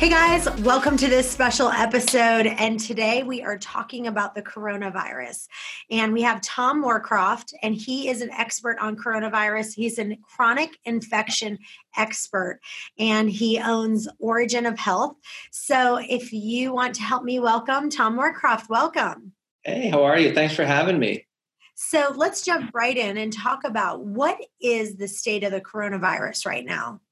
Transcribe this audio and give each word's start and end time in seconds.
Hey 0.00 0.08
guys, 0.08 0.48
welcome 0.60 0.96
to 0.96 1.08
this 1.08 1.30
special 1.30 1.68
episode. 1.68 2.46
And 2.46 2.80
today 2.80 3.22
we 3.22 3.42
are 3.42 3.58
talking 3.58 4.06
about 4.06 4.34
the 4.34 4.40
coronavirus. 4.40 5.46
And 5.90 6.14
we 6.14 6.22
have 6.22 6.40
Tom 6.40 6.82
Moorcroft, 6.82 7.52
and 7.62 7.74
he 7.74 8.08
is 8.08 8.22
an 8.22 8.30
expert 8.30 8.78
on 8.80 8.96
coronavirus. 8.96 9.74
He's 9.74 9.98
a 9.98 10.16
chronic 10.22 10.70
infection 10.86 11.58
expert, 11.98 12.60
and 12.98 13.28
he 13.28 13.58
owns 13.58 14.08
Origins 14.18 14.68
of 14.68 14.78
Health. 14.78 15.16
So 15.50 15.98
if 15.98 16.32
you 16.32 16.72
want 16.72 16.94
to 16.94 17.02
help 17.02 17.22
me 17.22 17.38
welcome 17.38 17.90
Tom 17.90 18.16
Moorcroft, 18.16 18.70
welcome. 18.70 19.34
Hey, 19.64 19.90
how 19.90 20.02
are 20.04 20.18
you? 20.18 20.32
Thanks 20.32 20.54
for 20.54 20.64
having 20.64 20.98
me. 20.98 21.26
So 21.74 22.14
let's 22.16 22.42
jump 22.42 22.70
right 22.72 22.96
in 22.96 23.18
and 23.18 23.30
talk 23.30 23.64
about 23.64 24.02
what 24.02 24.38
is 24.62 24.96
the 24.96 25.08
state 25.08 25.44
of 25.44 25.52
the 25.52 25.60
coronavirus 25.60 26.46
right 26.46 26.64
now? 26.64 27.02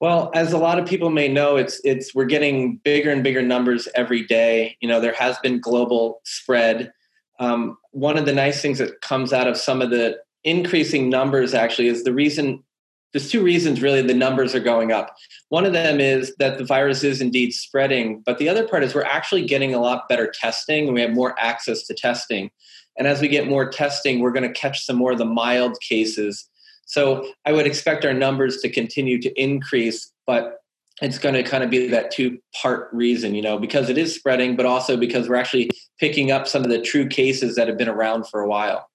Well, 0.00 0.30
as 0.34 0.54
a 0.54 0.58
lot 0.58 0.78
of 0.78 0.88
people 0.88 1.10
may 1.10 1.28
know, 1.28 1.56
it's 1.56 1.78
it's 1.84 2.14
we're 2.14 2.24
getting 2.24 2.78
bigger 2.78 3.10
and 3.10 3.22
bigger 3.22 3.42
numbers 3.42 3.86
every 3.94 4.24
day. 4.24 4.76
You 4.80 4.88
know, 4.88 4.98
there 5.00 5.12
has 5.12 5.38
been 5.40 5.60
global 5.60 6.22
spread. 6.24 6.90
Um, 7.38 7.76
one 7.92 8.16
of 8.16 8.24
the 8.24 8.32
nice 8.32 8.62
things 8.62 8.78
that 8.78 9.02
comes 9.02 9.32
out 9.32 9.46
of 9.46 9.58
some 9.58 9.82
of 9.82 9.90
the 9.90 10.18
increasing 10.42 11.10
numbers 11.10 11.52
actually 11.52 11.88
is 11.88 12.04
the 12.04 12.14
reason. 12.14 12.64
There's 13.12 13.30
two 13.30 13.42
reasons 13.42 13.82
really 13.82 14.02
the 14.02 14.14
numbers 14.14 14.54
are 14.54 14.60
going 14.60 14.92
up. 14.92 15.14
One 15.48 15.66
of 15.66 15.72
them 15.72 16.00
is 16.00 16.32
that 16.38 16.58
the 16.58 16.64
virus 16.64 17.02
is 17.02 17.20
indeed 17.20 17.50
spreading, 17.50 18.22
but 18.24 18.38
the 18.38 18.48
other 18.48 18.66
part 18.68 18.84
is 18.84 18.94
we're 18.94 19.02
actually 19.02 19.44
getting 19.44 19.74
a 19.74 19.80
lot 19.80 20.08
better 20.08 20.32
testing 20.32 20.84
and 20.86 20.94
we 20.94 21.00
have 21.00 21.10
more 21.10 21.34
access 21.36 21.82
to 21.88 21.94
testing. 21.94 22.52
And 22.96 23.08
as 23.08 23.20
we 23.20 23.26
get 23.26 23.48
more 23.48 23.68
testing, 23.68 24.20
we're 24.20 24.30
going 24.30 24.46
to 24.46 24.60
catch 24.60 24.86
some 24.86 24.96
more 24.96 25.10
of 25.10 25.18
the 25.18 25.24
mild 25.24 25.76
cases 25.80 26.46
so 26.90 27.24
I 27.46 27.52
would 27.52 27.68
expect 27.68 28.04
our 28.04 28.12
numbers 28.12 28.56
to 28.62 28.68
continue 28.68 29.22
to 29.22 29.32
increase, 29.40 30.12
but 30.26 30.56
it's 31.00 31.18
going 31.18 31.36
to 31.36 31.44
kind 31.44 31.62
of 31.62 31.70
be 31.70 31.86
that 31.86 32.10
two 32.10 32.40
part 32.60 32.88
reason, 32.92 33.32
you 33.32 33.42
know, 33.42 33.58
because 33.58 33.88
it 33.88 33.96
is 33.96 34.12
spreading, 34.12 34.56
but 34.56 34.66
also 34.66 34.96
because 34.96 35.28
we're 35.28 35.36
actually 35.36 35.70
picking 36.00 36.32
up 36.32 36.48
some 36.48 36.64
of 36.64 36.68
the 36.68 36.82
true 36.82 37.06
cases 37.06 37.54
that 37.54 37.68
have 37.68 37.78
been 37.78 37.88
around 37.88 38.26
for 38.26 38.40
a 38.40 38.48
while. 38.48 38.89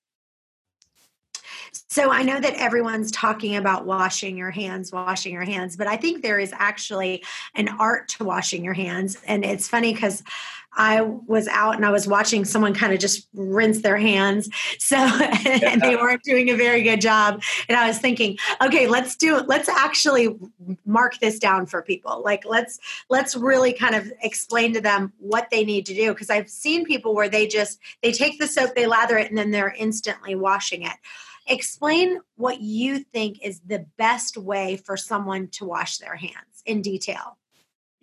So 1.88 2.10
I 2.10 2.24
know 2.24 2.40
that 2.40 2.56
everyone's 2.56 3.12
talking 3.12 3.56
about 3.56 3.86
washing 3.86 4.38
your 4.38 4.52
hands, 4.52 4.92
washing 4.92 5.34
your 5.34 5.44
hands, 5.44 5.78
but 5.78 5.88
I 5.88 5.98
think 5.98 6.24
there 6.24 6.40
is 6.40 6.54
actually 6.58 7.24
an 7.54 7.70
art 7.80 8.08
to 8.10 8.24
washing 8.24 8.64
your 8.64 8.74
hands. 8.74 9.18
And 9.28 9.46
it's 9.46 9.68
funny 9.68 9.94
because 9.94 10.24
I 10.78 11.02
was 11.02 11.48
out 11.48 11.76
and 11.76 11.86
I 11.86 11.92
was 11.92 12.08
watching 12.08 12.44
someone 12.44 12.74
kind 12.74 12.94
of 12.94 13.00
just 13.00 13.28
rinse 13.34 13.82
their 13.82 13.98
hands. 13.98 14.50
So, 14.80 14.98
and 15.46 15.82
they 15.82 15.96
weren't 15.96 16.24
doing 16.24 16.50
a 16.50 16.56
very 16.56 16.82
good 16.82 17.02
job. 17.02 17.42
And 17.70 17.78
I 17.78 17.88
was 17.88 18.00
thinking, 18.00 18.38
okay, 18.62 18.88
let's 18.88 19.16
do. 19.16 19.40
Let's 19.40 19.70
actually 19.70 20.36
mark 20.86 21.20
this 21.20 21.40
down 21.40 21.66
for 21.66 21.82
people. 21.82 22.22
Like, 22.24 22.46
let's, 22.46 22.80
let's 23.10 23.36
really 23.36 23.74
kind 23.74 23.96
of 23.96 24.12
explain 24.22 24.74
to 24.74 24.82
them 24.82 25.14
what 25.20 25.50
they 25.50 25.64
need 25.64 25.86
to 25.86 25.94
do. 25.94 26.14
Cause 26.14 26.30
I've 26.30 26.50
seen 26.50 26.84
people 26.84 27.16
where 27.16 27.30
they 27.30 27.48
just, 27.48 27.80
they 28.04 28.12
take 28.12 28.40
the 28.40 28.48
soap, 28.48 28.76
they 28.76 28.88
lather 28.88 29.18
it, 29.18 29.30
and 29.30 29.38
then 29.38 29.52
they're 29.52 29.74
instantly 29.78 30.36
washing 30.36 30.82
it. 30.82 30.96
Explain 31.48 32.20
what 32.36 32.62
you 32.62 33.00
think 33.00 33.38
is 33.44 33.62
the 33.66 33.86
best 33.98 34.38
way 34.38 34.78
for 34.78 34.98
someone 34.98 35.48
to 35.50 35.66
wash 35.66 35.98
their 35.98 36.16
hands 36.16 36.64
in 36.66 36.82
detail. 36.82 37.38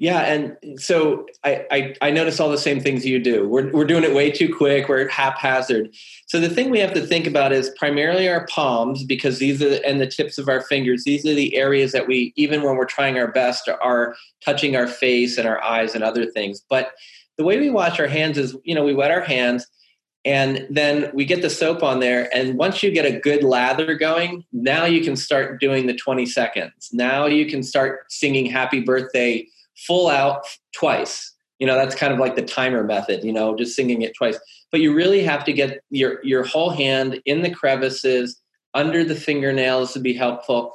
Yeah, 0.02 0.22
and 0.22 0.80
so 0.80 1.26
I, 1.44 1.64
I, 1.70 1.94
I 2.02 2.10
notice 2.10 2.40
all 2.40 2.50
the 2.50 2.58
same 2.58 2.80
things 2.80 3.06
you 3.06 3.20
do. 3.20 3.48
We're 3.48 3.70
we're 3.70 3.84
doing 3.84 4.02
it 4.02 4.12
way 4.12 4.32
too 4.32 4.52
quick. 4.52 4.88
We're 4.88 5.06
haphazard. 5.06 5.94
So 6.26 6.40
the 6.40 6.48
thing 6.48 6.70
we 6.70 6.80
have 6.80 6.92
to 6.94 7.06
think 7.06 7.24
about 7.24 7.52
is 7.52 7.70
primarily 7.78 8.28
our 8.28 8.44
palms 8.48 9.04
because 9.04 9.38
these 9.38 9.62
are 9.62 9.78
and 9.86 10.00
the 10.00 10.08
tips 10.08 10.38
of 10.38 10.48
our 10.48 10.60
fingers. 10.60 11.04
These 11.04 11.24
are 11.24 11.34
the 11.34 11.54
areas 11.54 11.92
that 11.92 12.08
we 12.08 12.32
even 12.34 12.62
when 12.62 12.74
we're 12.74 12.84
trying 12.84 13.16
our 13.16 13.30
best 13.30 13.68
are 13.68 14.16
touching 14.44 14.74
our 14.74 14.88
face 14.88 15.38
and 15.38 15.46
our 15.46 15.62
eyes 15.62 15.94
and 15.94 16.02
other 16.02 16.26
things. 16.26 16.64
But 16.68 16.90
the 17.38 17.44
way 17.44 17.60
we 17.60 17.70
wash 17.70 18.00
our 18.00 18.08
hands 18.08 18.38
is 18.38 18.56
you 18.64 18.74
know 18.74 18.82
we 18.82 18.94
wet 18.94 19.12
our 19.12 19.20
hands 19.20 19.68
and 20.24 20.66
then 20.70 21.10
we 21.12 21.24
get 21.24 21.42
the 21.42 21.50
soap 21.50 21.82
on 21.82 21.98
there 21.98 22.28
and 22.34 22.56
once 22.56 22.82
you 22.82 22.90
get 22.92 23.04
a 23.04 23.18
good 23.18 23.42
lather 23.42 23.94
going 23.94 24.44
now 24.52 24.84
you 24.84 25.02
can 25.02 25.16
start 25.16 25.60
doing 25.60 25.86
the 25.86 25.94
20 25.94 26.26
seconds. 26.26 26.90
Now 26.92 27.26
you 27.26 27.46
can 27.46 27.62
start 27.62 28.04
singing 28.10 28.46
happy 28.46 28.80
birthday 28.80 29.46
full 29.76 30.08
out 30.08 30.44
twice. 30.72 31.32
You 31.58 31.66
know 31.66 31.74
that's 31.74 31.94
kind 31.94 32.12
of 32.12 32.18
like 32.18 32.36
the 32.36 32.42
timer 32.42 32.84
method 32.84 33.24
you 33.24 33.32
know 33.32 33.56
just 33.56 33.74
singing 33.74 34.02
it 34.02 34.14
twice. 34.14 34.38
But 34.70 34.80
you 34.80 34.94
really 34.94 35.22
have 35.22 35.44
to 35.44 35.52
get 35.52 35.82
your 35.90 36.24
your 36.24 36.44
whole 36.44 36.70
hand 36.70 37.20
in 37.24 37.42
the 37.42 37.50
crevices 37.50 38.40
under 38.74 39.04
the 39.04 39.14
fingernails 39.14 39.92
to 39.92 40.00
be 40.00 40.14
helpful. 40.14 40.72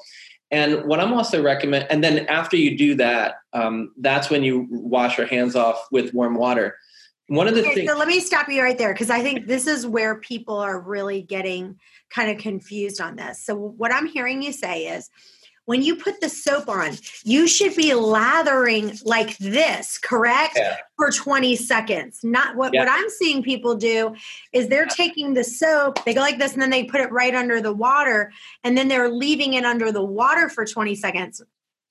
And 0.50 0.86
what 0.86 1.02
i'm 1.02 1.12
also 1.12 1.44
recommend 1.44 1.88
and 1.90 2.02
then 2.02 2.26
after 2.28 2.56
you 2.56 2.78
do 2.78 2.96
that 2.96 3.36
um, 3.52 3.92
that's 3.98 4.30
when 4.30 4.44
you 4.44 4.66
wash 4.70 5.18
your 5.18 5.28
hands 5.28 5.58
off 5.58 5.88
with 5.92 6.14
warm 6.14 6.36
water 6.36 6.78
one 7.28 7.48
of 7.48 7.56
the 7.56 7.62
Okay, 7.62 7.74
things 7.76 7.90
so 7.90 7.98
let 7.98 8.08
me 8.08 8.20
stop 8.20 8.48
you 8.50 8.62
right 8.62 8.78
there 8.78 8.94
because 8.94 9.10
I 9.10 9.22
think 9.22 9.48
this 9.48 9.68
is 9.68 9.86
where 9.86 10.16
people 10.16 10.58
are 10.58 10.80
really 10.80 11.22
getting 11.22 11.80
kind 12.10 12.32
of 12.32 12.38
confused 12.38 13.02
on 13.02 13.16
this. 13.16 13.44
So, 13.44 13.56
what 13.56 13.94
I'm 13.94 14.08
hearing 14.08 14.42
you 14.42 14.54
say 14.54 14.88
is 14.88 15.10
when 15.66 15.82
you 15.82 15.98
put 15.98 16.22
the 16.22 16.30
soap 16.30 16.70
on, 16.70 16.94
you 17.26 17.46
should 17.46 17.76
be 17.76 17.94
lathering 17.94 18.98
like 19.04 19.38
this, 19.38 19.98
correct? 19.98 20.54
Yeah. 20.56 20.78
For 20.96 21.12
20 21.12 21.58
seconds. 21.58 22.22
Not 22.24 22.56
what, 22.56 22.74
Yeah. 22.74 22.86
what 22.86 22.90
I'm 22.90 23.10
seeing 23.10 23.44
people 23.44 23.76
do 23.76 24.16
is 24.54 24.70
they're 24.70 24.86
taking 24.86 25.34
the 25.34 25.44
soap, 25.44 26.06
they 26.06 26.14
go 26.14 26.22
like 26.22 26.40
this, 26.40 26.54
and 26.54 26.62
then 26.62 26.70
they 26.70 26.86
put 26.86 27.02
it 27.02 27.12
right 27.12 27.36
under 27.36 27.60
the 27.60 27.74
water, 27.74 28.32
and 28.64 28.78
then 28.78 28.88
they're 28.88 29.10
leaving 29.10 29.56
it 29.56 29.66
under 29.66 29.92
the 29.92 30.04
water 30.04 30.48
for 30.48 30.66
20 30.66 30.96
seconds. 30.96 31.42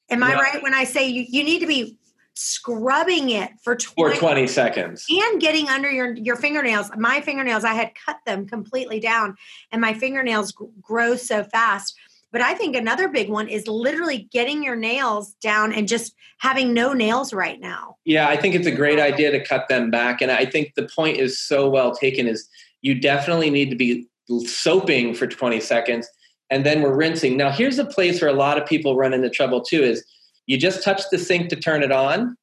Am 0.08 0.22
I 0.22 0.34
right 0.34 0.62
when 0.62 0.72
I 0.72 0.84
say 0.84 1.08
you, 1.08 1.26
you 1.28 1.44
need 1.44 1.58
to 1.58 1.66
be 1.66 1.98
scrubbing 2.36 3.30
it 3.30 3.50
for 3.62 3.78
for 3.78 4.10
20 4.10 4.18
20 4.18 4.46
seconds 4.46 5.06
and 5.08 5.40
getting 5.40 5.68
under 5.68 5.90
your 5.90 6.14
your 6.14 6.36
fingernails 6.36 6.90
my 6.98 7.20
fingernails 7.20 7.64
i 7.64 7.72
had 7.72 7.92
cut 7.94 8.18
them 8.26 8.46
completely 8.46 9.00
down 9.00 9.34
and 9.72 9.80
my 9.80 9.94
fingernails 9.94 10.52
g- 10.52 10.66
grow 10.80 11.16
so 11.16 11.42
fast 11.44 11.94
but 12.32 12.42
i 12.42 12.52
think 12.52 12.76
another 12.76 13.08
big 13.08 13.30
one 13.30 13.48
is 13.48 13.66
literally 13.66 14.28
getting 14.30 14.62
your 14.62 14.76
nails 14.76 15.34
down 15.40 15.72
and 15.72 15.88
just 15.88 16.14
having 16.38 16.74
no 16.74 16.92
nails 16.92 17.32
right 17.32 17.60
now 17.60 17.96
Yeah, 18.04 18.28
I 18.28 18.36
think 18.36 18.54
it's 18.54 18.66
a 18.66 18.72
great 18.72 19.00
idea 19.00 19.30
to 19.30 19.42
cut 19.44 19.68
them 19.68 19.90
back. 19.90 20.20
And 20.20 20.30
I 20.30 20.44
think 20.44 20.74
the 20.74 20.88
point 20.94 21.16
is 21.16 21.38
so 21.38 21.68
well 21.68 21.94
taken 21.94 22.26
is 22.26 22.48
you 22.82 22.94
definitely 22.94 23.50
need 23.50 23.70
to 23.70 23.76
be 23.76 24.06
soaping 24.44 25.14
for 25.14 25.26
20 25.26 25.60
seconds 25.60 26.08
and 26.50 26.64
then 26.64 26.82
we're 26.82 26.94
rinsing. 26.94 27.36
Now, 27.36 27.50
here's 27.50 27.78
a 27.78 27.84
place 27.84 28.20
where 28.20 28.30
a 28.30 28.34
lot 28.34 28.58
of 28.60 28.66
people 28.66 28.96
run 28.96 29.12
into 29.12 29.30
trouble 29.30 29.62
too 29.62 29.82
is 29.82 30.04
you 30.46 30.56
just 30.56 30.82
touch 30.82 31.02
the 31.10 31.18
sink 31.18 31.48
to 31.50 31.56
turn 31.56 31.82
it 31.82 31.92
on. 31.92 32.36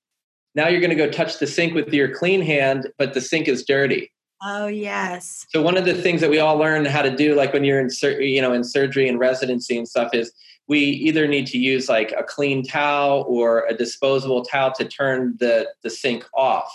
Now 0.55 0.67
you're 0.67 0.81
going 0.81 0.89
to 0.91 0.95
go 0.95 1.09
touch 1.09 1.39
the 1.39 1.47
sink 1.47 1.73
with 1.73 1.91
your 1.93 2.13
clean 2.13 2.41
hand, 2.41 2.89
but 2.97 3.13
the 3.13 3.21
sink 3.21 3.47
is 3.47 3.63
dirty. 3.65 4.11
oh 4.43 4.67
yes 4.67 5.45
So 5.49 5.61
one 5.61 5.77
of 5.77 5.85
the 5.85 5.93
things 5.95 6.21
that 6.21 6.29
we 6.29 6.39
all 6.39 6.57
learn 6.57 6.85
how 6.85 7.01
to 7.01 7.15
do, 7.15 7.33
like 7.33 7.53
when 7.53 7.63
you're 7.63 7.79
in, 7.79 7.89
sur- 7.89 8.21
you 8.21 8.41
know, 8.41 8.53
in 8.53 8.63
surgery 8.63 9.07
and 9.07 9.19
residency 9.19 9.77
and 9.77 9.87
stuff, 9.87 10.13
is 10.13 10.31
we 10.67 10.79
either 10.79 11.27
need 11.27 11.47
to 11.47 11.57
use 11.57 11.89
like 11.89 12.13
a 12.17 12.23
clean 12.23 12.63
towel 12.63 13.25
or 13.27 13.65
a 13.67 13.73
disposable 13.73 14.45
towel 14.45 14.71
to 14.73 14.85
turn 14.85 15.35
the 15.39 15.67
the 15.81 15.89
sink 15.89 16.25
off. 16.35 16.71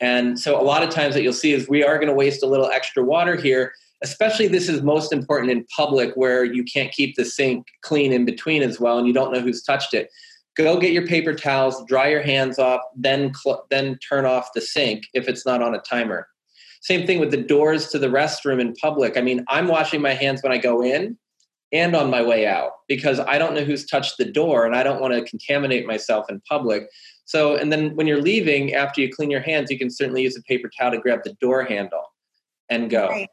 And 0.00 0.40
so 0.40 0.60
a 0.60 0.64
lot 0.64 0.82
of 0.82 0.90
times 0.90 1.14
that 1.14 1.22
you'll 1.22 1.32
see 1.34 1.52
is 1.52 1.68
we 1.68 1.84
are 1.84 1.96
going 1.96 2.08
to 2.08 2.14
waste 2.14 2.42
a 2.42 2.46
little 2.46 2.70
extra 2.70 3.04
water 3.04 3.36
here. 3.36 3.72
Especially 4.02 4.48
this 4.48 4.66
is 4.68 4.80
most 4.82 5.12
important 5.12 5.52
in 5.52 5.64
public 5.76 6.14
where 6.14 6.42
you 6.42 6.64
can't 6.64 6.90
keep 6.90 7.16
the 7.16 7.24
sink 7.24 7.66
clean 7.82 8.12
in 8.14 8.24
between 8.24 8.62
as 8.62 8.80
well, 8.80 8.96
and 8.96 9.06
you 9.06 9.12
don't 9.12 9.30
know 9.30 9.40
who's 9.40 9.62
touched 9.62 9.92
it. 9.92 10.08
Go 10.56 10.78
get 10.78 10.92
your 10.92 11.06
paper 11.06 11.34
towels, 11.34 11.84
dry 11.86 12.08
your 12.08 12.22
hands 12.22 12.58
off, 12.58 12.80
then 12.96 13.32
cl- 13.34 13.66
then 13.70 13.98
turn 13.98 14.26
off 14.26 14.50
the 14.54 14.60
sink 14.60 15.04
if 15.14 15.28
it's 15.28 15.46
not 15.46 15.62
on 15.62 15.74
a 15.74 15.80
timer. 15.80 16.26
Same 16.82 17.06
thing 17.06 17.20
with 17.20 17.30
the 17.30 17.36
doors 17.36 17.88
to 17.88 17.98
the 17.98 18.08
restroom 18.08 18.60
in 18.60 18.74
public. 18.74 19.16
I 19.16 19.20
mean, 19.20 19.44
I'm 19.48 19.68
washing 19.68 20.00
my 20.00 20.14
hands 20.14 20.42
when 20.42 20.52
I 20.52 20.58
go 20.58 20.82
in 20.82 21.16
and 21.72 21.94
on 21.94 22.10
my 22.10 22.22
way 22.22 22.46
out 22.46 22.72
because 22.88 23.20
I 23.20 23.38
don't 23.38 23.54
know 23.54 23.64
who's 23.64 23.86
touched 23.86 24.18
the 24.18 24.24
door 24.24 24.66
and 24.66 24.74
I 24.74 24.82
don't 24.82 25.00
want 25.00 25.14
to 25.14 25.22
contaminate 25.22 25.86
myself 25.86 26.28
in 26.28 26.40
public. 26.48 26.88
So, 27.26 27.54
and 27.54 27.72
then 27.72 27.94
when 27.94 28.06
you're 28.06 28.22
leaving 28.22 28.74
after 28.74 29.00
you 29.00 29.12
clean 29.12 29.30
your 29.30 29.40
hands, 29.40 29.70
you 29.70 29.78
can 29.78 29.90
certainly 29.90 30.22
use 30.22 30.36
a 30.36 30.42
paper 30.42 30.68
towel 30.76 30.90
to 30.90 30.98
grab 30.98 31.20
the 31.22 31.34
door 31.34 31.62
handle 31.64 32.12
and 32.68 32.90
go. 32.90 33.08
Right. 33.08 33.28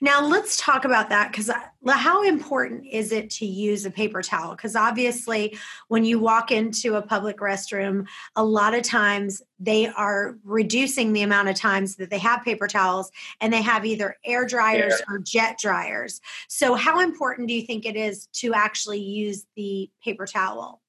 Now 0.00 0.24
let's 0.24 0.56
talk 0.56 0.84
about 0.84 1.08
that 1.08 1.30
because 1.30 1.50
how 1.88 2.22
important 2.22 2.86
is 2.86 3.12
it 3.12 3.30
to 3.30 3.46
use 3.46 3.84
a 3.84 3.90
paper 3.90 4.22
towel? 4.22 4.52
Because 4.52 4.76
obviously, 4.76 5.56
when 5.88 6.04
you 6.04 6.18
walk 6.18 6.50
into 6.50 6.96
a 6.96 7.02
public 7.02 7.38
restroom, 7.38 8.06
a 8.36 8.44
lot 8.44 8.74
of 8.74 8.82
times 8.82 9.42
they 9.58 9.86
are 9.88 10.36
reducing 10.44 11.12
the 11.12 11.22
amount 11.22 11.48
of 11.48 11.56
times 11.56 11.96
that 11.96 12.10
they 12.10 12.18
have 12.18 12.44
paper 12.44 12.66
towels, 12.66 13.10
and 13.40 13.52
they 13.52 13.62
have 13.62 13.84
either 13.84 14.16
air 14.24 14.46
dryers 14.46 15.00
or 15.08 15.18
jet 15.18 15.58
dryers. 15.58 16.20
So, 16.48 16.74
how 16.74 17.00
important 17.00 17.48
do 17.48 17.54
you 17.54 17.62
think 17.62 17.86
it 17.86 17.96
is 17.96 18.26
to 18.34 18.54
actually 18.54 19.00
use 19.00 19.46
the 19.56 19.90
paper 20.02 20.26
towel? 20.26 20.80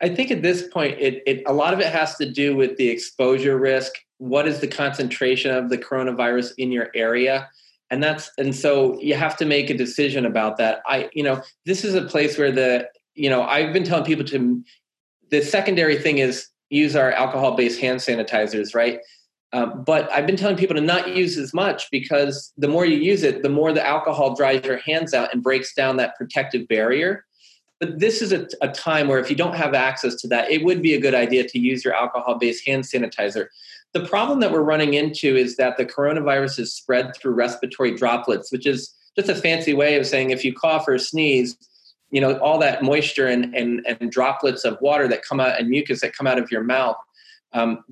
I 0.00 0.10
think 0.10 0.30
at 0.30 0.42
this 0.42 0.68
point, 0.68 0.98
it, 1.00 1.22
it 1.26 1.42
a 1.46 1.52
lot 1.52 1.72
of 1.72 1.80
it 1.80 1.86
has 1.86 2.16
to 2.16 2.30
do 2.30 2.54
with 2.54 2.76
the 2.76 2.88
exposure 2.88 3.58
risk. 3.58 3.92
What 4.18 4.46
is 4.46 4.60
the 4.60 4.68
concentration 4.68 5.54
of 5.54 5.70
the 5.70 5.78
coronavirus 5.78 6.52
in 6.58 6.70
your 6.70 6.90
area? 6.94 7.48
And 7.90 8.02
that's 8.02 8.30
and 8.38 8.54
so 8.54 9.00
you 9.00 9.14
have 9.14 9.36
to 9.36 9.44
make 9.44 9.70
a 9.70 9.74
decision 9.74 10.26
about 10.26 10.56
that. 10.58 10.82
I 10.86 11.08
you 11.12 11.22
know 11.22 11.42
this 11.64 11.84
is 11.84 11.94
a 11.94 12.02
place 12.02 12.38
where 12.38 12.50
the 12.50 12.88
you 13.14 13.30
know 13.30 13.42
i've 13.42 13.72
been 13.72 13.84
telling 13.84 14.04
people 14.04 14.24
to 14.24 14.62
the 15.30 15.42
secondary 15.42 15.96
thing 15.96 16.18
is 16.18 16.48
use 16.70 16.96
our 16.96 17.12
alcohol 17.12 17.56
based 17.56 17.80
hand 17.80 18.00
sanitizers 18.00 18.74
right? 18.74 19.00
Um, 19.52 19.84
but 19.84 20.10
i've 20.10 20.26
been 20.26 20.36
telling 20.36 20.56
people 20.56 20.74
to 20.74 20.82
not 20.82 21.14
use 21.14 21.38
as 21.38 21.54
much 21.54 21.88
because 21.90 22.52
the 22.58 22.68
more 22.68 22.84
you 22.84 22.96
use 22.96 23.22
it 23.22 23.42
the 23.42 23.48
more 23.48 23.72
the 23.72 23.86
alcohol 23.86 24.34
dries 24.34 24.64
your 24.64 24.78
hands 24.78 25.14
out 25.14 25.32
and 25.32 25.42
breaks 25.42 25.74
down 25.74 25.96
that 25.96 26.16
protective 26.16 26.66
barrier. 26.68 27.24
But 27.78 27.98
this 28.00 28.22
is 28.22 28.32
a, 28.32 28.48
a 28.62 28.68
time 28.68 29.06
where 29.06 29.18
if 29.18 29.28
you 29.28 29.36
don't 29.36 29.54
have 29.54 29.74
access 29.74 30.16
to 30.16 30.28
that 30.28 30.50
it 30.50 30.64
would 30.64 30.82
be 30.82 30.94
a 30.94 31.00
good 31.00 31.14
idea 31.14 31.46
to 31.46 31.58
use 31.58 31.84
your 31.84 31.94
alcohol 31.94 32.38
based 32.38 32.66
hand 32.66 32.84
sanitizer 32.84 33.46
the 33.92 34.06
problem 34.06 34.40
that 34.40 34.52
we're 34.52 34.60
running 34.60 34.94
into 34.94 35.36
is 35.36 35.56
that 35.56 35.76
the 35.76 35.86
coronavirus 35.86 36.58
is 36.58 36.74
spread 36.74 37.16
through 37.16 37.32
respiratory 37.32 37.94
droplets, 37.94 38.52
which 38.52 38.66
is 38.66 38.94
just 39.16 39.28
a 39.28 39.34
fancy 39.34 39.72
way 39.72 39.98
of 39.98 40.06
saying 40.06 40.30
if 40.30 40.44
you 40.44 40.52
cough 40.52 40.86
or 40.86 40.98
sneeze, 40.98 41.56
you 42.10 42.20
know, 42.20 42.38
all 42.38 42.58
that 42.58 42.82
moisture 42.82 43.26
and, 43.26 43.54
and, 43.54 43.84
and 43.86 44.12
droplets 44.12 44.64
of 44.64 44.78
water 44.80 45.08
that 45.08 45.22
come 45.22 45.40
out 45.40 45.58
and 45.58 45.68
mucus 45.68 46.00
that 46.02 46.14
come 46.14 46.26
out 46.26 46.38
of 46.38 46.50
your 46.50 46.62
mouth 46.62 46.96
um, 47.52 47.82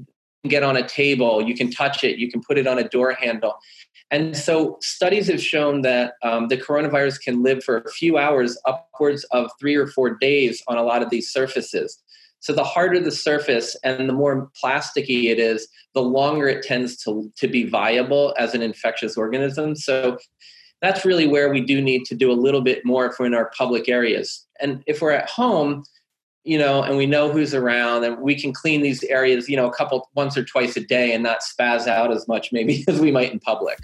get 0.46 0.62
on 0.62 0.76
a 0.76 0.86
table, 0.86 1.42
you 1.42 1.54
can 1.54 1.70
touch 1.70 2.04
it, 2.04 2.18
you 2.18 2.30
can 2.30 2.42
put 2.42 2.58
it 2.58 2.66
on 2.66 2.78
a 2.78 2.88
door 2.88 3.12
handle. 3.12 3.54
And 4.10 4.36
so 4.36 4.78
studies 4.82 5.28
have 5.28 5.42
shown 5.42 5.80
that 5.82 6.14
um, 6.22 6.48
the 6.48 6.56
coronavirus 6.56 7.20
can 7.20 7.42
live 7.42 7.64
for 7.64 7.78
a 7.78 7.90
few 7.90 8.18
hours, 8.18 8.58
upwards 8.66 9.24
of 9.32 9.50
three 9.58 9.74
or 9.74 9.86
four 9.86 10.10
days 10.10 10.62
on 10.68 10.76
a 10.76 10.82
lot 10.82 11.02
of 11.02 11.10
these 11.10 11.32
surfaces. 11.32 12.02
So 12.44 12.52
the 12.52 12.62
harder 12.62 13.00
the 13.00 13.10
surface 13.10 13.74
and 13.84 14.06
the 14.06 14.12
more 14.12 14.50
plasticky 14.62 15.30
it 15.30 15.38
is, 15.38 15.66
the 15.94 16.02
longer 16.02 16.46
it 16.46 16.62
tends 16.62 16.94
to, 16.98 17.32
to 17.36 17.48
be 17.48 17.64
viable 17.64 18.34
as 18.38 18.52
an 18.52 18.60
infectious 18.60 19.16
organism. 19.16 19.74
So 19.74 20.18
that's 20.82 21.06
really 21.06 21.26
where 21.26 21.48
we 21.48 21.62
do 21.62 21.80
need 21.80 22.04
to 22.04 22.14
do 22.14 22.30
a 22.30 22.34
little 22.36 22.60
bit 22.60 22.84
more 22.84 23.06
if 23.06 23.18
we're 23.18 23.24
in 23.24 23.34
our 23.34 23.50
public 23.56 23.88
areas. 23.88 24.46
And 24.60 24.84
if 24.86 25.00
we're 25.00 25.12
at 25.12 25.30
home, 25.30 25.84
you 26.44 26.58
know, 26.58 26.82
and 26.82 26.98
we 26.98 27.06
know 27.06 27.32
who's 27.32 27.54
around 27.54 28.04
and 28.04 28.18
we 28.18 28.38
can 28.38 28.52
clean 28.52 28.82
these 28.82 29.02
areas, 29.04 29.48
you 29.48 29.56
know, 29.56 29.66
a 29.66 29.72
couple 29.72 30.06
once 30.14 30.36
or 30.36 30.44
twice 30.44 30.76
a 30.76 30.84
day 30.84 31.14
and 31.14 31.22
not 31.22 31.38
spaz 31.40 31.86
out 31.86 32.12
as 32.12 32.28
much 32.28 32.52
maybe 32.52 32.84
as 32.88 33.00
we 33.00 33.10
might 33.10 33.32
in 33.32 33.40
public. 33.40 33.78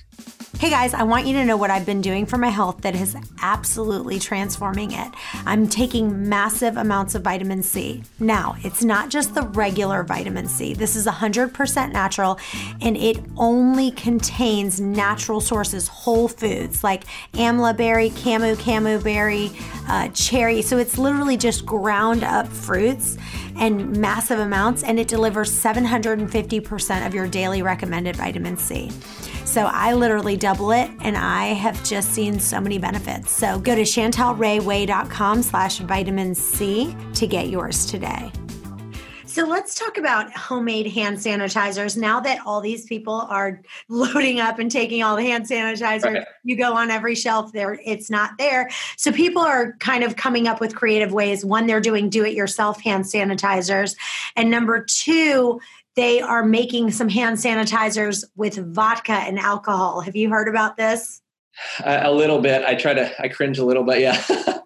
Hey 0.61 0.69
guys, 0.69 0.93
I 0.93 1.05
want 1.05 1.27
you 1.27 1.33
to 1.37 1.45
know 1.47 1.57
what 1.57 1.71
I've 1.71 1.87
been 1.87 2.03
doing 2.03 2.27
for 2.27 2.37
my 2.37 2.51
health 2.51 2.83
that 2.83 2.95
is 2.95 3.17
absolutely 3.41 4.19
transforming 4.19 4.93
it. 4.93 5.11
I'm 5.47 5.67
taking 5.67 6.29
massive 6.29 6.77
amounts 6.77 7.15
of 7.15 7.23
vitamin 7.23 7.63
C. 7.63 8.03
Now, 8.19 8.57
it's 8.59 8.85
not 8.85 9.09
just 9.09 9.35
the 9.35 9.41
regular 9.41 10.03
vitamin 10.03 10.49
C. 10.49 10.75
This 10.75 10.97
is 10.97 11.07
100% 11.07 11.93
natural 11.93 12.39
and 12.83 12.95
it 12.95 13.19
only 13.39 13.91
contains 13.93 14.83
natural 14.83 15.41
sources, 15.41 15.89
whole 15.89 16.29
foods 16.29 16.85
like 16.85 17.05
amla 17.33 17.75
berry, 17.75 18.11
camu 18.11 18.55
camu 18.57 19.03
berry, 19.03 19.51
uh, 19.89 20.09
cherry. 20.09 20.61
So 20.61 20.77
it's 20.77 20.99
literally 20.99 21.39
just 21.39 21.65
ground 21.65 22.23
up 22.23 22.47
fruits 22.47 23.17
and 23.57 23.97
massive 23.97 24.39
amounts, 24.39 24.83
and 24.83 24.99
it 24.99 25.09
delivers 25.09 25.51
750% 25.53 27.07
of 27.07 27.15
your 27.15 27.29
daily 27.29 27.63
recommended 27.63 28.17
vitamin 28.17 28.57
C. 28.57 28.91
So 29.51 29.63
I 29.63 29.95
literally 29.95 30.37
double 30.37 30.71
it 30.71 30.89
and 31.01 31.17
I 31.17 31.47
have 31.47 31.83
just 31.83 32.11
seen 32.11 32.39
so 32.39 32.61
many 32.61 32.79
benefits. 32.79 33.33
So 33.33 33.59
go 33.59 33.75
to 33.75 33.83
chantelrayway.com 33.83 35.43
slash 35.43 35.79
vitamin 35.81 36.37
C 36.37 36.97
to 37.15 37.27
get 37.27 37.49
yours 37.49 37.85
today. 37.85 38.31
So 39.27 39.45
let's 39.45 39.75
talk 39.75 39.99
about 39.99 40.33
homemade 40.33 40.87
hand 40.87 41.19
sanitizers. 41.19 41.97
Now 41.97 42.21
that 42.21 42.39
all 42.47 42.61
these 42.61 42.85
people 42.87 43.27
are 43.29 43.61
loading 43.89 44.39
up 44.39 44.61
and 44.61 44.71
taking 44.71 45.03
all 45.03 45.17
the 45.17 45.25
hand 45.25 45.47
sanitizer, 45.47 46.15
right. 46.15 46.27
you 46.45 46.57
go 46.57 46.73
on 46.75 46.91
every 46.91 47.17
shelf 47.17 47.53
there, 47.53 47.81
it's 47.85 48.09
not 48.09 48.39
there. 48.39 48.71
So 48.97 49.11
people 49.11 49.43
are 49.43 49.73
kind 49.81 50.05
of 50.05 50.15
coming 50.15 50.47
up 50.47 50.61
with 50.61 50.77
creative 50.77 51.13
ways. 51.13 51.45
One, 51.45 51.67
they're 51.67 51.81
doing 51.81 52.09
do 52.09 52.25
it 52.25 52.35
yourself 52.35 52.81
hand 52.81 53.05
sanitizers. 53.05 53.97
And 54.37 54.49
number 54.49 54.85
two, 54.85 55.61
they 56.01 56.21
are 56.23 56.43
making 56.43 56.91
some 56.91 57.11
hand 57.11 57.37
sanitizers 57.37 58.25
with 58.35 58.57
vodka 58.75 59.13
and 59.13 59.39
alcohol. 59.39 60.01
Have 60.01 60.17
you 60.17 60.31
heard 60.31 60.49
about 60.49 60.79
this? 60.79 61.21
a 61.85 62.11
little 62.11 62.41
bit. 62.41 62.65
I 62.65 62.75
try 62.75 62.95
to, 62.95 63.23
I 63.23 63.29
cringe 63.29 63.59
a 63.59 63.65
little 63.65 63.85
bit. 63.85 64.01
Yeah. 64.01 64.23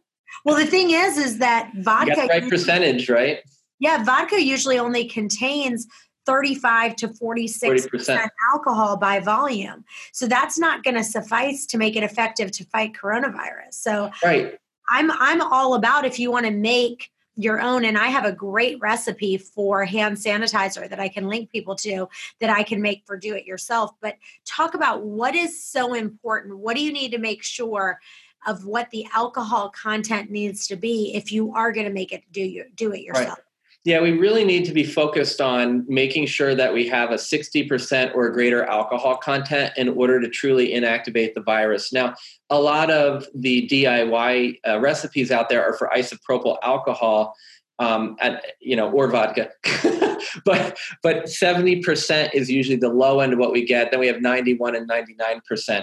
well, 0.44 0.56
the 0.56 0.66
thing 0.66 0.90
is, 0.90 1.18
is 1.18 1.38
that 1.38 1.72
vodka. 1.78 2.26
right 2.28 2.48
percentage, 2.48 3.08
right? 3.10 3.38
Yeah, 3.80 4.04
vodka 4.04 4.40
usually 4.40 4.78
only 4.78 5.06
contains 5.06 5.88
35 6.26 6.96
to 6.96 7.08
46 7.08 7.88
percent 7.88 8.30
alcohol 8.52 8.96
by 8.96 9.18
volume. 9.18 9.84
So 10.12 10.26
that's 10.26 10.58
not 10.58 10.84
going 10.84 10.94
to 10.94 11.04
suffice 11.04 11.66
to 11.66 11.78
make 11.78 11.96
it 11.96 12.04
effective 12.04 12.52
to 12.52 12.64
fight 12.66 12.92
coronavirus. 12.92 13.72
So 13.72 14.10
right. 14.22 14.56
I'm 14.88 15.10
I'm 15.10 15.40
all 15.40 15.74
about 15.74 16.04
if 16.04 16.18
you 16.18 16.30
want 16.30 16.46
to 16.46 16.52
make 16.52 17.10
your 17.36 17.60
own 17.60 17.84
and 17.84 17.98
I 17.98 18.08
have 18.08 18.24
a 18.24 18.32
great 18.32 18.78
recipe 18.80 19.38
for 19.38 19.84
hand 19.84 20.16
sanitizer 20.16 20.88
that 20.88 21.00
I 21.00 21.08
can 21.08 21.28
link 21.28 21.50
people 21.50 21.74
to 21.76 22.08
that 22.40 22.50
I 22.50 22.62
can 22.62 22.80
make 22.80 23.04
for 23.06 23.16
do 23.16 23.34
it 23.34 23.44
yourself. 23.44 23.92
But 24.00 24.16
talk 24.44 24.74
about 24.74 25.02
what 25.02 25.34
is 25.34 25.62
so 25.62 25.94
important. 25.94 26.58
What 26.58 26.76
do 26.76 26.82
you 26.82 26.92
need 26.92 27.10
to 27.12 27.18
make 27.18 27.42
sure 27.42 27.98
of 28.46 28.66
what 28.66 28.90
the 28.90 29.06
alcohol 29.14 29.70
content 29.70 30.30
needs 30.30 30.66
to 30.68 30.76
be 30.76 31.12
if 31.14 31.32
you 31.32 31.52
are 31.54 31.72
going 31.72 31.86
to 31.86 31.92
make 31.92 32.12
it 32.12 32.22
do 32.30 32.42
you 32.42 32.66
do 32.74 32.92
it 32.92 33.02
yourself? 33.02 33.38
Right. 33.38 33.44
Yeah, 33.84 34.00
we 34.00 34.12
really 34.12 34.44
need 34.44 34.64
to 34.64 34.72
be 34.72 34.82
focused 34.82 35.42
on 35.42 35.84
making 35.86 36.24
sure 36.26 36.54
that 36.54 36.72
we 36.72 36.88
have 36.88 37.10
a 37.10 37.16
60% 37.16 38.14
or 38.14 38.30
greater 38.30 38.64
alcohol 38.64 39.18
content 39.18 39.74
in 39.76 39.90
order 39.90 40.22
to 40.22 40.28
truly 40.30 40.72
inactivate 40.72 41.34
the 41.34 41.42
virus. 41.42 41.92
Now, 41.92 42.14
a 42.48 42.58
lot 42.58 42.90
of 42.90 43.26
the 43.34 43.68
DIY 43.68 44.60
uh, 44.66 44.80
recipes 44.80 45.30
out 45.30 45.50
there 45.50 45.62
are 45.62 45.74
for 45.74 45.90
isopropyl 45.94 46.56
alcohol, 46.62 47.34
um, 47.78 48.16
and 48.22 48.40
you 48.58 48.74
know, 48.74 48.90
or 48.90 49.10
vodka, 49.10 49.50
but 50.46 50.78
but 51.02 51.24
70% 51.24 52.30
is 52.32 52.50
usually 52.50 52.76
the 52.76 52.88
low 52.88 53.20
end 53.20 53.34
of 53.34 53.38
what 53.38 53.52
we 53.52 53.66
get. 53.66 53.90
Then 53.90 54.00
we 54.00 54.06
have 54.06 54.22
91 54.22 54.76
and 54.76 54.88
99%, 54.88 55.82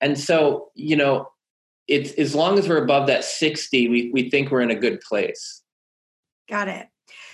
and 0.00 0.18
so 0.18 0.70
you 0.76 0.94
know, 0.94 1.28
it's 1.88 2.12
as 2.12 2.34
long 2.34 2.58
as 2.58 2.68
we're 2.68 2.84
above 2.84 3.08
that 3.08 3.24
60, 3.24 3.88
we 3.88 4.10
we 4.12 4.30
think 4.30 4.50
we're 4.50 4.60
in 4.60 4.70
a 4.70 4.76
good 4.76 5.00
place. 5.00 5.62
Got 6.48 6.68
it. 6.68 6.86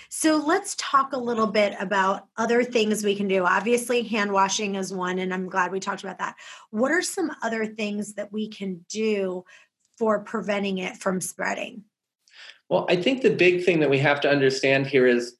So 0.09 0.37
let's 0.37 0.75
talk 0.75 1.13
a 1.13 1.17
little 1.17 1.47
bit 1.47 1.75
about 1.79 2.27
other 2.37 2.63
things 2.63 3.03
we 3.03 3.15
can 3.15 3.27
do. 3.27 3.45
Obviously, 3.45 4.03
hand 4.03 4.31
washing 4.31 4.75
is 4.75 4.93
one, 4.93 5.19
and 5.19 5.33
I'm 5.33 5.49
glad 5.49 5.71
we 5.71 5.79
talked 5.79 6.03
about 6.03 6.19
that. 6.19 6.35
What 6.71 6.91
are 6.91 7.01
some 7.01 7.31
other 7.41 7.65
things 7.65 8.13
that 8.13 8.31
we 8.31 8.47
can 8.47 8.85
do 8.89 9.43
for 9.97 10.19
preventing 10.19 10.77
it 10.77 10.97
from 10.97 11.19
spreading? 11.19 11.83
Well, 12.69 12.85
I 12.89 12.95
think 12.95 13.21
the 13.21 13.35
big 13.35 13.63
thing 13.63 13.79
that 13.79 13.89
we 13.89 13.99
have 13.99 14.21
to 14.21 14.29
understand 14.29 14.87
here 14.87 15.07
is 15.07 15.35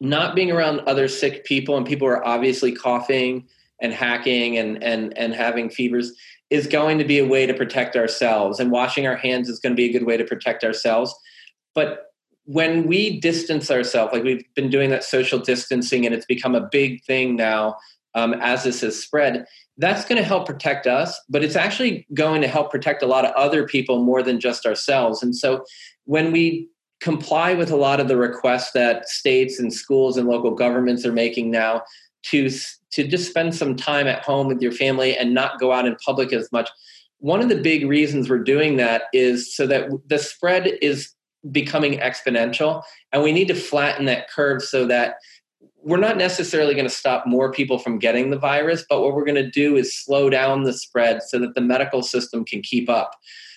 not 0.00 0.34
being 0.34 0.50
around 0.50 0.80
other 0.80 1.08
sick 1.08 1.44
people 1.44 1.76
and 1.76 1.86
people 1.86 2.08
who 2.08 2.14
are 2.14 2.26
obviously 2.26 2.72
coughing 2.72 3.46
and 3.80 3.92
hacking 3.92 4.58
and 4.58 4.82
and 4.82 5.16
and 5.16 5.34
having 5.34 5.70
fevers 5.70 6.12
is 6.50 6.66
going 6.66 6.98
to 6.98 7.04
be 7.04 7.18
a 7.18 7.26
way 7.26 7.46
to 7.46 7.54
protect 7.54 7.96
ourselves 7.96 8.60
and 8.60 8.70
washing 8.70 9.06
our 9.06 9.16
hands 9.16 9.48
is 9.48 9.58
going 9.58 9.72
to 9.72 9.76
be 9.76 9.88
a 9.88 9.92
good 9.92 10.04
way 10.06 10.16
to 10.16 10.24
protect 10.24 10.64
ourselves 10.64 11.14
but 11.74 12.11
when 12.44 12.86
we 12.86 13.20
distance 13.20 13.70
ourselves, 13.70 14.12
like 14.12 14.24
we've 14.24 14.44
been 14.54 14.70
doing 14.70 14.90
that 14.90 15.04
social 15.04 15.38
distancing 15.38 16.04
and 16.04 16.14
it's 16.14 16.26
become 16.26 16.54
a 16.54 16.68
big 16.72 17.02
thing 17.04 17.36
now 17.36 17.76
um, 18.14 18.34
as 18.34 18.64
this 18.64 18.80
has 18.80 19.00
spread, 19.00 19.46
that's 19.78 20.04
going 20.04 20.20
to 20.20 20.26
help 20.26 20.46
protect 20.46 20.86
us, 20.86 21.18
but 21.28 21.42
it's 21.42 21.56
actually 21.56 22.06
going 22.14 22.42
to 22.42 22.48
help 22.48 22.70
protect 22.70 23.02
a 23.02 23.06
lot 23.06 23.24
of 23.24 23.32
other 23.32 23.66
people 23.66 24.02
more 24.02 24.22
than 24.22 24.40
just 24.40 24.66
ourselves. 24.66 25.22
And 25.22 25.34
so 25.34 25.64
when 26.04 26.32
we 26.32 26.68
comply 27.00 27.54
with 27.54 27.70
a 27.70 27.76
lot 27.76 28.00
of 28.00 28.08
the 28.08 28.16
requests 28.16 28.72
that 28.72 29.08
states 29.08 29.58
and 29.58 29.72
schools 29.72 30.16
and 30.16 30.28
local 30.28 30.54
governments 30.54 31.04
are 31.06 31.12
making 31.12 31.50
now 31.50 31.82
to 32.22 32.48
to 32.92 33.08
just 33.08 33.28
spend 33.28 33.54
some 33.54 33.74
time 33.74 34.06
at 34.06 34.22
home 34.24 34.46
with 34.46 34.62
your 34.62 34.70
family 34.70 35.16
and 35.16 35.34
not 35.34 35.58
go 35.58 35.72
out 35.72 35.86
in 35.86 35.96
public 35.96 36.32
as 36.32 36.50
much 36.52 36.70
one 37.18 37.40
of 37.40 37.48
the 37.48 37.60
big 37.60 37.86
reasons 37.86 38.28
we're 38.28 38.38
doing 38.38 38.76
that 38.76 39.02
is 39.12 39.54
so 39.54 39.66
that 39.66 39.88
the 40.08 40.18
spread 40.18 40.78
is 40.82 41.12
becoming 41.50 41.98
exponential 41.98 42.82
and 43.12 43.22
we 43.22 43.32
need 43.32 43.48
to 43.48 43.54
flatten 43.54 44.04
that 44.06 44.30
curve 44.30 44.62
so 44.62 44.86
that 44.86 45.16
we're 45.82 45.96
not 45.96 46.16
necessarily 46.16 46.74
going 46.74 46.86
to 46.86 46.94
stop 46.94 47.26
more 47.26 47.50
people 47.50 47.78
from 47.78 47.98
getting 47.98 48.30
the 48.30 48.38
virus, 48.38 48.84
but 48.88 49.00
what 49.00 49.14
we're 49.14 49.24
going 49.24 49.34
to 49.34 49.50
do 49.50 49.76
is 49.76 49.98
slow 49.98 50.30
down 50.30 50.62
the 50.62 50.72
spread 50.72 51.22
so 51.22 51.38
that 51.40 51.54
the 51.54 51.60
medical 51.60 52.02
system 52.02 52.44
can 52.44 52.62
keep 52.62 52.88
up. 52.88 53.16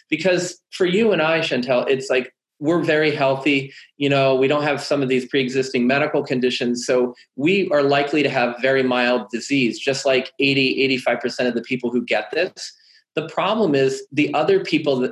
Because 0.09 0.59
for 0.71 0.85
you 0.85 1.11
and 1.11 1.21
I, 1.21 1.39
Chantel, 1.39 1.87
it's 1.87 2.09
like 2.09 2.33
we're 2.59 2.83
very 2.83 3.13
healthy. 3.13 3.73
You 3.97 4.09
know, 4.09 4.35
we 4.35 4.47
don't 4.47 4.63
have 4.63 4.81
some 4.81 5.03
of 5.03 5.09
these 5.09 5.27
pre 5.27 5.41
existing 5.41 5.87
medical 5.87 6.23
conditions. 6.23 6.85
So 6.85 7.13
we 7.35 7.69
are 7.69 7.83
likely 7.83 8.23
to 8.23 8.29
have 8.29 8.55
very 8.61 8.83
mild 8.83 9.29
disease, 9.29 9.79
just 9.79 10.05
like 10.05 10.31
80, 10.39 10.99
85% 11.05 11.47
of 11.47 11.53
the 11.53 11.61
people 11.61 11.91
who 11.91 12.03
get 12.03 12.31
this. 12.31 12.73
The 13.15 13.27
problem 13.27 13.75
is 13.75 14.05
the 14.11 14.33
other 14.33 14.63
people 14.63 14.97
that 14.97 15.11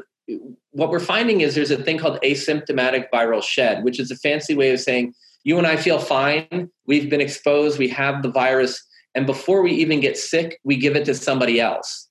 what 0.72 0.89
we're 0.89 1.00
finding 1.00 1.42
is 1.42 1.56
there's 1.56 1.72
a 1.72 1.82
thing 1.82 1.98
called 1.98 2.20
asymptomatic 2.24 3.08
viral 3.13 3.44
shed, 3.44 3.84
which 3.84 4.00
is 4.00 4.12
a 4.12 4.15
fancy 4.18 4.56
way 4.56 4.72
of 4.72 4.80
saying 4.80 5.13
you 5.44 5.58
and 5.58 5.68
I 5.68 5.75
feel 5.75 6.00
fine. 6.00 6.70
We've 6.88 7.10
been 7.10 7.22
exposed. 7.22 7.77
We 7.77 7.89
have 7.89 8.24
the 8.24 8.32
virus. 8.32 8.82
And 9.15 9.25
before 9.25 9.62
we 9.62 9.72
even 9.74 10.00
get 10.00 10.18
sick, 10.18 10.60
we 10.63 10.77
give 10.77 10.96
it 10.96 11.06
to 11.06 11.13
somebody 11.13 11.60
else. 11.60 12.10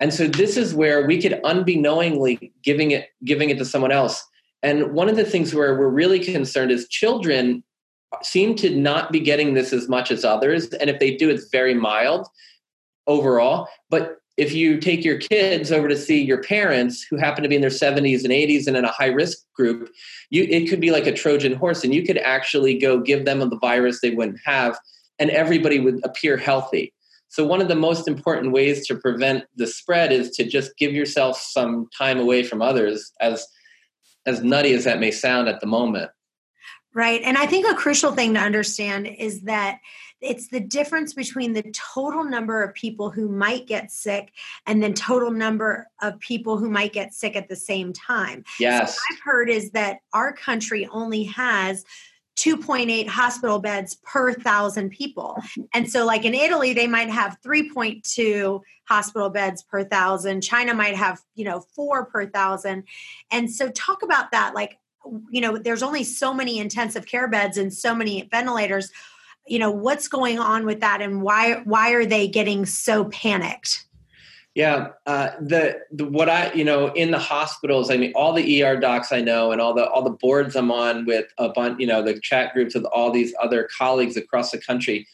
And 0.00 0.12
so 0.14 0.26
this 0.26 0.56
is 0.56 0.74
where 0.74 1.06
we 1.06 1.20
could 1.20 1.40
unbeknowingly 1.44 2.52
giving 2.62 2.92
it 2.92 3.08
giving 3.24 3.50
it 3.50 3.58
to 3.58 3.64
someone 3.64 3.92
else. 3.92 4.24
And 4.62 4.92
one 4.92 5.08
of 5.08 5.16
the 5.16 5.24
things 5.24 5.54
where 5.54 5.78
we're 5.78 5.88
really 5.88 6.20
concerned 6.20 6.70
is 6.70 6.88
children 6.88 7.62
seem 8.22 8.54
to 8.56 8.74
not 8.74 9.12
be 9.12 9.20
getting 9.20 9.54
this 9.54 9.72
as 9.72 9.88
much 9.88 10.10
as 10.10 10.24
others. 10.24 10.68
And 10.68 10.90
if 10.90 10.98
they 10.98 11.16
do, 11.16 11.30
it's 11.30 11.48
very 11.50 11.74
mild 11.74 12.26
overall. 13.06 13.68
But 13.88 14.19
if 14.36 14.52
you 14.52 14.78
take 14.78 15.04
your 15.04 15.18
kids 15.18 15.70
over 15.70 15.88
to 15.88 15.96
see 15.96 16.22
your 16.22 16.42
parents 16.42 17.04
who 17.08 17.16
happen 17.16 17.42
to 17.42 17.48
be 17.48 17.56
in 17.56 17.60
their 17.60 17.70
70s 17.70 18.24
and 18.24 18.32
80s 18.32 18.66
and 18.66 18.76
in 18.76 18.84
a 18.84 18.90
high 18.90 19.08
risk 19.08 19.38
group, 19.54 19.90
you 20.30 20.44
it 20.44 20.68
could 20.68 20.80
be 20.80 20.90
like 20.90 21.06
a 21.06 21.12
Trojan 21.12 21.54
horse, 21.54 21.84
and 21.84 21.94
you 21.94 22.04
could 22.04 22.18
actually 22.18 22.78
go 22.78 23.00
give 23.00 23.24
them 23.24 23.38
the 23.38 23.58
virus 23.58 24.00
they 24.00 24.10
wouldn't 24.10 24.40
have, 24.44 24.78
and 25.18 25.30
everybody 25.30 25.80
would 25.80 26.00
appear 26.04 26.36
healthy. 26.36 26.92
So 27.28 27.46
one 27.46 27.60
of 27.60 27.68
the 27.68 27.76
most 27.76 28.08
important 28.08 28.52
ways 28.52 28.86
to 28.88 28.96
prevent 28.96 29.44
the 29.54 29.66
spread 29.66 30.10
is 30.10 30.30
to 30.32 30.44
just 30.44 30.76
give 30.78 30.92
yourself 30.92 31.40
some 31.40 31.88
time 31.96 32.18
away 32.18 32.42
from 32.42 32.60
others, 32.62 33.12
as 33.20 33.46
as 34.26 34.42
nutty 34.42 34.74
as 34.74 34.84
that 34.84 35.00
may 35.00 35.10
sound 35.10 35.48
at 35.48 35.60
the 35.60 35.66
moment. 35.66 36.10
Right. 36.94 37.20
And 37.24 37.38
I 37.38 37.46
think 37.46 37.66
a 37.66 37.74
crucial 37.74 38.12
thing 38.12 38.34
to 38.34 38.40
understand 38.40 39.06
is 39.06 39.42
that 39.42 39.78
it's 40.20 40.48
the 40.48 40.60
difference 40.60 41.14
between 41.14 41.52
the 41.52 41.62
total 41.72 42.24
number 42.24 42.62
of 42.62 42.74
people 42.74 43.10
who 43.10 43.28
might 43.28 43.66
get 43.66 43.90
sick 43.90 44.32
and 44.66 44.82
then 44.82 44.94
total 44.94 45.30
number 45.30 45.88
of 46.02 46.18
people 46.20 46.58
who 46.58 46.70
might 46.70 46.92
get 46.92 47.14
sick 47.14 47.36
at 47.36 47.48
the 47.48 47.56
same 47.56 47.92
time. 47.92 48.44
Yes. 48.58 48.94
So 48.94 49.00
I've 49.10 49.20
heard 49.20 49.48
is 49.48 49.70
that 49.70 50.00
our 50.12 50.32
country 50.32 50.86
only 50.92 51.24
has 51.24 51.84
2.8 52.36 53.06
hospital 53.06 53.58
beds 53.58 53.96
per 54.02 54.32
thousand 54.32 54.90
people. 54.90 55.36
And 55.74 55.90
so, 55.90 56.06
like 56.06 56.24
in 56.24 56.32
Italy, 56.32 56.72
they 56.72 56.86
might 56.86 57.10
have 57.10 57.36
3.2 57.44 58.60
hospital 58.88 59.28
beds 59.28 59.62
per 59.62 59.84
thousand. 59.84 60.40
China 60.40 60.72
might 60.72 60.96
have, 60.96 61.20
you 61.34 61.44
know, 61.44 61.60
four 61.60 62.06
per 62.06 62.26
thousand. 62.26 62.84
And 63.30 63.50
so, 63.50 63.68
talk 63.70 64.02
about 64.02 64.30
that. 64.30 64.54
Like, 64.54 64.78
you 65.30 65.42
know, 65.42 65.58
there's 65.58 65.82
only 65.82 66.02
so 66.02 66.32
many 66.32 66.58
intensive 66.58 67.04
care 67.04 67.28
beds 67.28 67.58
and 67.58 67.72
so 67.72 67.94
many 67.94 68.26
ventilators 68.30 68.90
you 69.46 69.58
know 69.58 69.70
what's 69.70 70.08
going 70.08 70.38
on 70.38 70.66
with 70.66 70.80
that 70.80 71.00
and 71.00 71.22
why 71.22 71.60
why 71.64 71.92
are 71.92 72.06
they 72.06 72.28
getting 72.28 72.66
so 72.66 73.04
panicked? 73.06 73.86
Yeah 74.54 74.88
uh, 75.06 75.30
the, 75.40 75.78
the 75.92 76.04
what 76.06 76.28
i 76.28 76.52
you 76.52 76.64
know 76.64 76.88
in 76.94 77.12
the 77.12 77.18
hospitals 77.18 77.88
i 77.90 77.96
mean 77.96 78.12
all 78.16 78.32
the 78.32 78.62
er 78.64 78.76
docs 78.76 79.12
i 79.12 79.20
know 79.20 79.52
and 79.52 79.60
all 79.60 79.74
the 79.74 79.88
all 79.88 80.02
the 80.02 80.10
boards 80.10 80.56
i'm 80.56 80.72
on 80.72 81.06
with 81.06 81.26
a 81.38 81.48
bunch 81.48 81.80
you 81.80 81.86
know 81.86 82.02
the 82.02 82.18
chat 82.18 82.52
groups 82.52 82.74
with 82.74 82.84
all 82.86 83.12
these 83.12 83.32
other 83.40 83.68
colleagues 83.78 84.16
across 84.16 84.50
the 84.50 84.58
country 84.58 85.06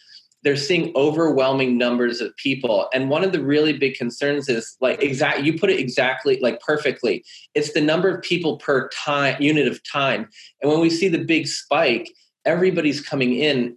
they're 0.43 0.57
seeing 0.57 0.93
overwhelming 0.95 1.77
numbers 1.77 2.21
of 2.21 2.37
people. 2.37 2.89
And 2.95 3.11
one 3.11 3.25
of 3.25 3.33
the 3.33 3.43
really 3.43 3.73
big 3.73 3.97
concerns 3.97 4.49
is 4.49 4.77
like 4.81 5.03
exact 5.03 5.41
you 5.41 5.59
put 5.59 5.71
it 5.71 5.81
exactly 5.81 6.39
like 6.41 6.61
perfectly. 6.61 7.25
It's 7.55 7.73
the 7.73 7.81
number 7.81 8.09
of 8.09 8.23
people 8.23 8.57
per 8.59 8.89
time 8.91 9.43
unit 9.43 9.67
of 9.67 9.83
time. 9.83 10.29
And 10.63 10.71
when 10.71 10.81
we 10.81 10.89
see 10.89 11.09
the 11.09 11.25
big 11.25 11.49
spike 11.49 12.13
everybody's 12.47 13.01
coming 13.01 13.35
in 13.35 13.77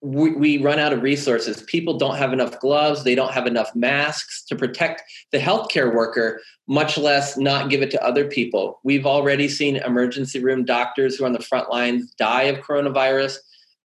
we, 0.00 0.30
we 0.32 0.58
run 0.58 0.78
out 0.78 0.92
of 0.92 1.02
resources. 1.02 1.62
People 1.62 1.98
don't 1.98 2.16
have 2.16 2.32
enough 2.32 2.60
gloves. 2.60 3.02
They 3.02 3.14
don't 3.14 3.32
have 3.32 3.46
enough 3.46 3.74
masks 3.74 4.44
to 4.44 4.56
protect 4.56 5.02
the 5.32 5.38
healthcare 5.38 5.92
worker, 5.92 6.40
much 6.68 6.96
less 6.96 7.36
not 7.36 7.68
give 7.68 7.82
it 7.82 7.90
to 7.92 8.04
other 8.04 8.26
people. 8.26 8.80
We've 8.84 9.06
already 9.06 9.48
seen 9.48 9.76
emergency 9.76 10.42
room 10.42 10.64
doctors 10.64 11.16
who 11.16 11.24
are 11.24 11.26
on 11.26 11.32
the 11.32 11.40
front 11.40 11.70
lines 11.70 12.12
die 12.12 12.42
of 12.42 12.64
coronavirus. 12.64 13.38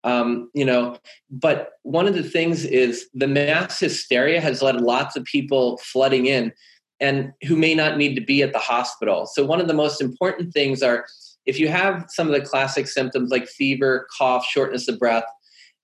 Um, 0.04 0.50
you 0.52 0.64
know, 0.64 0.99
but 1.31 1.71
one 1.83 2.07
of 2.07 2.14
the 2.14 2.25
things 2.25 2.64
is 2.64 3.09
the 3.14 3.28
mass 3.28 3.78
hysteria 3.78 4.40
has 4.40 4.61
led 4.61 4.81
lots 4.81 5.16
of 5.16 5.25
people 5.25 5.78
flooding 5.78 6.26
in 6.26 6.52
and 7.00 7.33
who 7.47 7.57
may 7.57 7.75
not 7.75 7.97
need 7.97 8.14
to 8.16 8.21
be 8.21 8.42
at 8.42 8.52
the 8.52 8.59
hospital. 8.59 9.26
So 9.26 9.47
one 9.47 9.61
of 9.61 9.69
the 9.69 9.75
most 9.75 10.00
important 10.00 10.52
things 10.52 10.83
are 10.83 11.07
if 11.47 11.59
you 11.59 11.69
have 11.69 12.04
some 12.09 12.28
of 12.28 12.35
the 12.35 12.47
classic 12.47 12.87
symptoms 12.87 13.31
like 13.31 13.49
fever, 13.49 14.07
cough, 14.16 14.45
shortness 14.47 14.88
of 14.88 14.99
breath, 14.99 15.25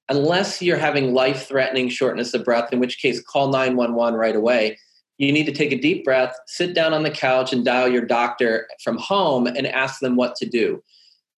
unless 0.09 0.63
you're 0.63 0.79
having 0.79 1.15
life 1.15 1.47
threatening 1.47 1.89
shortness 1.89 2.35
of 2.35 2.45
breath, 2.45 2.73
in 2.73 2.81
which 2.81 3.01
case 3.01 3.21
call 3.21 3.49
911 3.49 4.19
right 4.19 4.37
away. 4.37 4.79
You 5.19 5.33
need 5.33 5.47
to 5.47 5.53
take 5.53 5.73
a 5.73 5.81
deep 5.81 6.05
breath, 6.05 6.35
sit 6.47 6.75
down 6.75 6.95
on 6.95 7.03
the 7.03 7.11
couch, 7.11 7.53
and 7.53 7.65
dial 7.65 7.89
your 7.89 8.05
doctor 8.05 8.69
from 8.83 8.99
home 8.99 9.47
and 9.47 9.67
ask 9.67 10.01
them 10.01 10.17
what 10.17 10.37
to 10.37 10.47
do. 10.47 10.83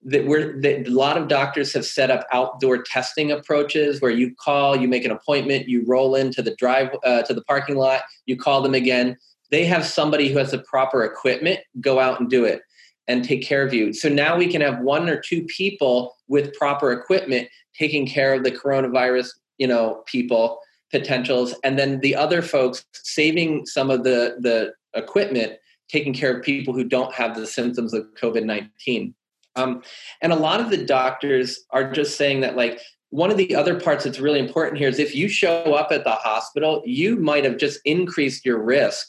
That 0.03 0.27
we're 0.27 0.61
that 0.63 0.87
a 0.87 0.91
lot 0.91 1.19
of 1.19 1.29
doctors 1.29 1.73
have 1.75 1.85
set 1.85 2.11
up 2.11 2.27
outdoor 2.33 2.83
testing 2.83 3.33
approaches 3.33 4.01
where 4.01 4.11
you 4.11 4.35
call, 4.35 4.77
you 4.77 4.89
make 4.89 5.05
an 5.05 5.11
appointment, 5.11 5.69
you 5.69 5.85
roll 5.87 6.15
into 6.15 6.43
the 6.43 6.55
drive 6.57 6.95
uh, 7.05 7.23
to 7.23 7.35
the 7.35 7.43
parking 7.43 7.77
lot, 7.77 8.03
you 8.27 8.37
call 8.37 8.63
them 8.63 8.75
again. 8.75 9.17
They 9.51 9.65
have 9.65 9.85
somebody 9.85 10.29
who 10.29 10.39
has 10.39 10.53
the 10.53 10.59
proper 10.59 11.05
equipment 11.05 11.61
go 11.81 11.99
out 11.99 12.21
and 12.21 12.31
do 12.31 12.45
it 12.45 12.63
and 13.11 13.25
take 13.25 13.43
care 13.43 13.63
of 13.67 13.75
you. 13.75 13.93
So 13.93 14.09
now 14.09 14.37
we 14.37 14.47
can 14.47 14.61
have 14.61 14.79
one 14.79 15.09
or 15.09 15.21
two 15.21 15.43
people 15.45 16.15
with 16.29 16.55
proper 16.55 16.93
equipment 16.93 17.49
taking 17.77 18.07
care 18.07 18.35
of 18.35 18.45
the 18.45 18.53
coronavirus, 18.53 19.31
you 19.59 19.67
know, 19.67 20.05
people 20.07 20.61
potentials, 20.93 21.55
and 21.65 21.79
then 21.79 22.01
the 22.01 22.15
other 22.15 22.41
folks 22.41 22.85
saving 22.93 23.67
some 23.67 23.91
of 23.91 24.05
the 24.05 24.37
the 24.39 24.73
equipment, 24.95 25.55
taking 25.89 26.15
care 26.15 26.37
of 26.37 26.45
people 26.45 26.73
who 26.73 26.85
don't 26.85 27.13
have 27.13 27.35
the 27.35 27.47
symptoms 27.47 27.93
of 27.93 28.07
COVID 28.21 28.45
nineteen. 28.45 29.15
Um, 29.57 29.83
and 30.23 30.33
a 30.33 30.37
lot 30.37 30.61
of 30.61 30.71
the 30.71 30.85
doctors 30.85 31.65
are 31.71 31.91
just 31.91 32.17
saying 32.17 32.41
that 32.43 32.55
like 32.55 32.81
one 33.09 33.33
of 33.33 33.37
the 33.37 33.57
other 33.57 33.79
parts 33.81 34.05
that's 34.05 34.21
really 34.21 34.39
important 34.39 34.79
here 34.79 34.89
is 34.89 35.01
if 35.01 35.17
you 35.17 35.29
show 35.29 35.75
up 35.75 35.91
at 35.91 36.05
the 36.05 36.13
hospital, 36.13 36.81
you 36.87 37.17
might 37.17 37.45
have 37.45 37.57
just 37.57 37.81
increased 37.85 38.45
your 38.45 38.63
risk 38.63 39.09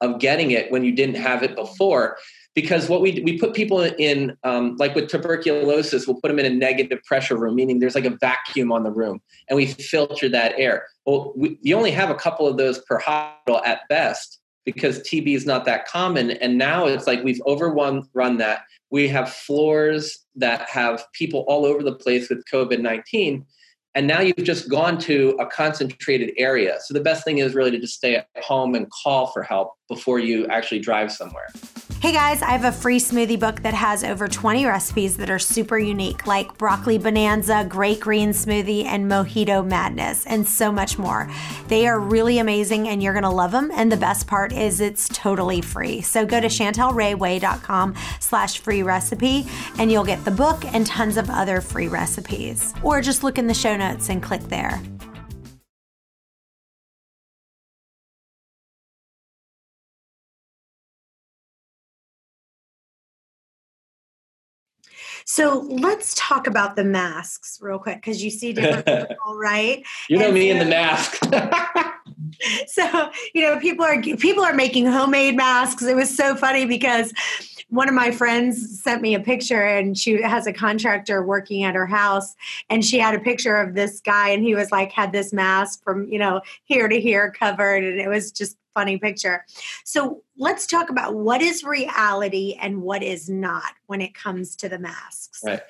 of 0.00 0.20
getting 0.20 0.52
it 0.52 0.70
when 0.70 0.84
you 0.84 0.92
didn't 0.92 1.16
have 1.16 1.42
it 1.42 1.56
before 1.56 2.16
because 2.54 2.88
what 2.88 3.00
we 3.00 3.20
we 3.24 3.38
put 3.38 3.54
people 3.54 3.80
in 3.82 4.36
um, 4.44 4.76
like 4.78 4.94
with 4.94 5.08
tuberculosis 5.08 6.06
we'll 6.06 6.20
put 6.20 6.28
them 6.28 6.38
in 6.38 6.46
a 6.46 6.54
negative 6.54 7.02
pressure 7.04 7.36
room 7.36 7.54
meaning 7.54 7.78
there's 7.78 7.94
like 7.94 8.04
a 8.04 8.16
vacuum 8.20 8.72
on 8.72 8.84
the 8.84 8.90
room 8.90 9.20
and 9.48 9.56
we 9.56 9.66
filter 9.66 10.28
that 10.28 10.54
air. 10.56 10.86
Well 11.04 11.32
we, 11.36 11.58
you 11.62 11.76
only 11.76 11.90
have 11.90 12.10
a 12.10 12.14
couple 12.14 12.46
of 12.46 12.56
those 12.56 12.78
per 12.80 12.98
hospital 12.98 13.62
at 13.64 13.80
best 13.88 14.40
because 14.64 15.00
tb 15.00 15.34
is 15.34 15.44
not 15.44 15.64
that 15.66 15.86
common 15.86 16.30
and 16.30 16.56
now 16.56 16.86
it's 16.86 17.06
like 17.06 17.22
we've 17.22 17.42
overrun 17.46 18.08
run 18.14 18.38
that. 18.38 18.62
We 18.90 19.08
have 19.08 19.32
floors 19.32 20.24
that 20.36 20.68
have 20.68 21.04
people 21.12 21.44
all 21.48 21.66
over 21.66 21.82
the 21.82 21.94
place 21.94 22.28
with 22.28 22.44
covid-19 22.52 23.44
and 23.96 24.06
now 24.08 24.20
you've 24.20 24.36
just 24.38 24.68
gone 24.68 24.98
to 24.98 25.36
a 25.38 25.46
concentrated 25.46 26.32
area. 26.36 26.78
So 26.84 26.94
the 26.94 27.00
best 27.00 27.24
thing 27.24 27.38
is 27.38 27.54
really 27.54 27.70
to 27.70 27.78
just 27.78 27.94
stay 27.94 28.16
at 28.16 28.26
home 28.42 28.74
and 28.74 28.90
call 28.90 29.28
for 29.28 29.44
help 29.44 29.74
before 29.88 30.18
you 30.18 30.46
actually 30.46 30.80
drive 30.80 31.12
somewhere 31.12 31.48
Hey 32.04 32.12
guys, 32.12 32.42
I 32.42 32.50
have 32.50 32.64
a 32.64 32.70
free 32.70 32.98
smoothie 32.98 33.40
book 33.40 33.62
that 33.62 33.72
has 33.72 34.04
over 34.04 34.28
20 34.28 34.66
recipes 34.66 35.16
that 35.16 35.30
are 35.30 35.38
super 35.38 35.78
unique, 35.78 36.26
like 36.26 36.58
broccoli 36.58 36.98
bonanza, 36.98 37.64
great 37.66 37.98
green 37.98 38.32
smoothie, 38.32 38.84
and 38.84 39.10
mojito 39.10 39.66
madness, 39.66 40.26
and 40.26 40.46
so 40.46 40.70
much 40.70 40.98
more. 40.98 41.30
They 41.68 41.86
are 41.86 41.98
really 41.98 42.40
amazing 42.40 42.88
and 42.88 43.02
you're 43.02 43.14
gonna 43.14 43.32
love 43.32 43.52
them. 43.52 43.70
And 43.72 43.90
the 43.90 43.96
best 43.96 44.26
part 44.26 44.52
is 44.52 44.82
it's 44.82 45.08
totally 45.08 45.62
free. 45.62 46.02
So 46.02 46.26
go 46.26 46.42
to 46.42 46.48
chantelrayway.com 46.48 47.94
slash 48.20 48.58
free 48.58 48.82
recipe 48.82 49.46
and 49.78 49.90
you'll 49.90 50.04
get 50.04 50.22
the 50.26 50.30
book 50.30 50.62
and 50.74 50.86
tons 50.86 51.16
of 51.16 51.30
other 51.30 51.62
free 51.62 51.88
recipes. 51.88 52.74
Or 52.82 53.00
just 53.00 53.24
look 53.24 53.38
in 53.38 53.46
the 53.46 53.54
show 53.54 53.78
notes 53.78 54.10
and 54.10 54.22
click 54.22 54.42
there. 54.42 54.78
So 65.24 65.66
let's 65.70 66.14
talk 66.16 66.46
about 66.46 66.76
the 66.76 66.84
masks 66.84 67.58
real 67.60 67.78
quick 67.78 67.96
because 67.96 68.22
you 68.22 68.30
see 68.30 68.52
different 68.52 68.86
people, 69.08 69.36
right? 69.36 69.84
You 70.08 70.18
know 70.18 70.26
and 70.26 70.34
me 70.34 70.50
in 70.50 70.58
the 70.58 70.64
mask. 70.64 71.24
so 72.66 73.10
you 73.34 73.42
know, 73.42 73.58
people 73.58 73.84
are 73.84 74.00
people 74.02 74.44
are 74.44 74.54
making 74.54 74.86
homemade 74.86 75.36
masks. 75.36 75.82
It 75.82 75.96
was 75.96 76.14
so 76.14 76.34
funny 76.34 76.66
because 76.66 77.12
one 77.70 77.88
of 77.88 77.94
my 77.94 78.10
friends 78.10 78.82
sent 78.82 79.02
me 79.02 79.14
a 79.14 79.20
picture 79.20 79.62
and 79.62 79.98
she 79.98 80.22
has 80.22 80.46
a 80.46 80.52
contractor 80.52 81.24
working 81.24 81.64
at 81.64 81.74
her 81.74 81.86
house 81.86 82.36
and 82.70 82.84
she 82.84 82.98
had 82.98 83.14
a 83.14 83.18
picture 83.18 83.56
of 83.56 83.74
this 83.74 84.00
guy 84.00 84.28
and 84.28 84.44
he 84.44 84.54
was 84.54 84.70
like 84.70 84.92
had 84.92 85.12
this 85.12 85.32
mask 85.32 85.82
from 85.82 86.06
you 86.08 86.18
know 86.18 86.40
here 86.64 86.86
to 86.86 87.00
here 87.00 87.32
covered 87.32 87.82
and 87.82 87.98
it 87.98 88.08
was 88.08 88.30
just 88.30 88.56
funny 88.74 88.98
picture 88.98 89.44
so 89.84 90.22
let's 90.36 90.66
talk 90.66 90.90
about 90.90 91.14
what 91.14 91.40
is 91.40 91.64
reality 91.64 92.58
and 92.60 92.82
what 92.82 93.02
is 93.02 93.30
not 93.30 93.72
when 93.86 94.00
it 94.00 94.14
comes 94.14 94.56
to 94.56 94.68
the 94.68 94.78
masks 94.78 95.40
right 95.44 95.62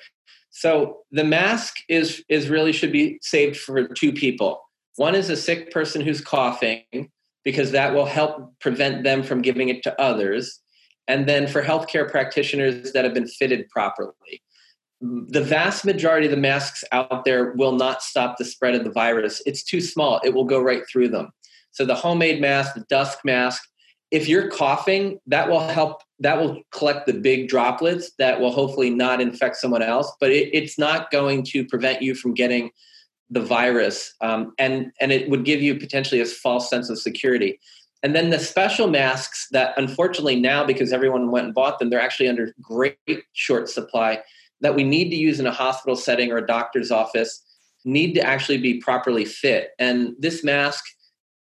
so 0.49 1.03
the 1.11 1.23
mask 1.23 1.77
is 1.87 2.23
is 2.27 2.49
really 2.49 2.73
should 2.73 2.91
be 2.91 3.17
saved 3.21 3.55
for 3.57 3.87
two 3.89 4.11
people 4.11 4.61
one 4.95 5.15
is 5.15 5.29
a 5.29 5.37
sick 5.37 5.71
person 5.71 6.01
who's 6.01 6.21
coughing 6.21 7.09
because 7.43 7.71
that 7.71 7.93
will 7.93 8.05
help 8.05 8.57
prevent 8.59 9.03
them 9.03 9.23
from 9.23 9.41
giving 9.41 9.69
it 9.69 9.83
to 9.83 10.01
others 10.01 10.61
and 11.07 11.27
then 11.27 11.47
for 11.47 11.61
healthcare 11.61 12.09
practitioners 12.09 12.91
that 12.93 13.05
have 13.05 13.13
been 13.13 13.27
fitted 13.27 13.69
properly. 13.69 14.41
The 15.01 15.43
vast 15.43 15.85
majority 15.85 16.25
of 16.25 16.31
the 16.31 16.37
masks 16.37 16.83
out 16.91 17.25
there 17.25 17.51
will 17.53 17.73
not 17.73 18.01
stop 18.01 18.37
the 18.37 18.45
spread 18.45 18.73
of 18.73 18.83
the 18.83 18.91
virus. 18.91 19.41
It's 19.45 19.63
too 19.63 19.81
small, 19.81 20.19
it 20.23 20.33
will 20.33 20.45
go 20.45 20.59
right 20.59 20.83
through 20.89 21.09
them. 21.09 21.31
So 21.75 21.83
the 21.83 21.93
homemade 21.93 22.39
mask, 22.39 22.73
the 22.73 22.85
dust 22.89 23.19
mask, 23.25 23.61
if 24.09 24.29
you're 24.29 24.49
coughing, 24.49 25.19
that 25.27 25.49
will 25.49 25.59
help, 25.59 26.03
that 26.19 26.39
will 26.39 26.61
collect 26.71 27.05
the 27.05 27.11
big 27.11 27.49
droplets 27.49 28.11
that 28.17 28.39
will 28.39 28.53
hopefully 28.53 28.89
not 28.89 29.19
infect 29.19 29.57
someone 29.57 29.83
else, 29.83 30.09
but 30.21 30.31
it, 30.31 30.49
it's 30.53 30.79
not 30.79 31.11
going 31.11 31.43
to 31.43 31.65
prevent 31.65 32.01
you 32.01 32.15
from 32.15 32.33
getting 32.33 32.71
the 33.29 33.41
virus. 33.41 34.13
Um, 34.21 34.53
and, 34.57 34.93
and 35.01 35.11
it 35.11 35.29
would 35.29 35.43
give 35.43 35.61
you 35.61 35.77
potentially 35.77 36.21
a 36.21 36.25
false 36.25 36.69
sense 36.69 36.89
of 36.89 36.97
security. 36.97 37.59
And 38.03 38.15
then 38.15 38.29
the 38.29 38.39
special 38.39 38.87
masks 38.87 39.47
that 39.51 39.73
unfortunately 39.75 40.39
now, 40.39 40.63
because 40.63 40.93
everyone 40.93 41.29
went 41.29 41.47
and 41.47 41.53
bought 41.53 41.79
them, 41.79 41.89
they're 41.89 41.99
actually 41.99 42.29
under 42.29 42.55
great 42.61 42.97
short 43.33 43.67
supply 43.67 44.21
that 44.61 44.75
we 44.75 44.85
need 44.85 45.09
to 45.09 45.17
use 45.17 45.41
in 45.41 45.45
a 45.45 45.51
hospital 45.51 45.97
setting 45.97 46.31
or 46.31 46.37
a 46.37 46.47
doctor's 46.47 46.89
office 46.89 47.43
need 47.83 48.13
to 48.13 48.21
actually 48.21 48.59
be 48.59 48.79
properly 48.79 49.25
fit. 49.25 49.71
And 49.77 50.15
this 50.17 50.41
mask 50.41 50.85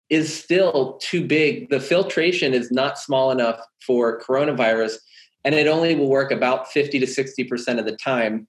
is 0.09 0.33
still 0.33 0.99
too 1.01 1.25
big. 1.25 1.69
The 1.69 1.79
filtration 1.79 2.53
is 2.53 2.71
not 2.71 2.97
small 2.97 3.31
enough 3.31 3.59
for 3.85 4.21
coronavirus, 4.21 4.97
and 5.43 5.53
it 5.55 5.67
only 5.67 5.95
will 5.95 6.09
work 6.09 6.31
about 6.31 6.71
50 6.71 6.99
to 6.99 7.05
60% 7.05 7.79
of 7.79 7.85
the 7.85 7.95
time 7.95 8.47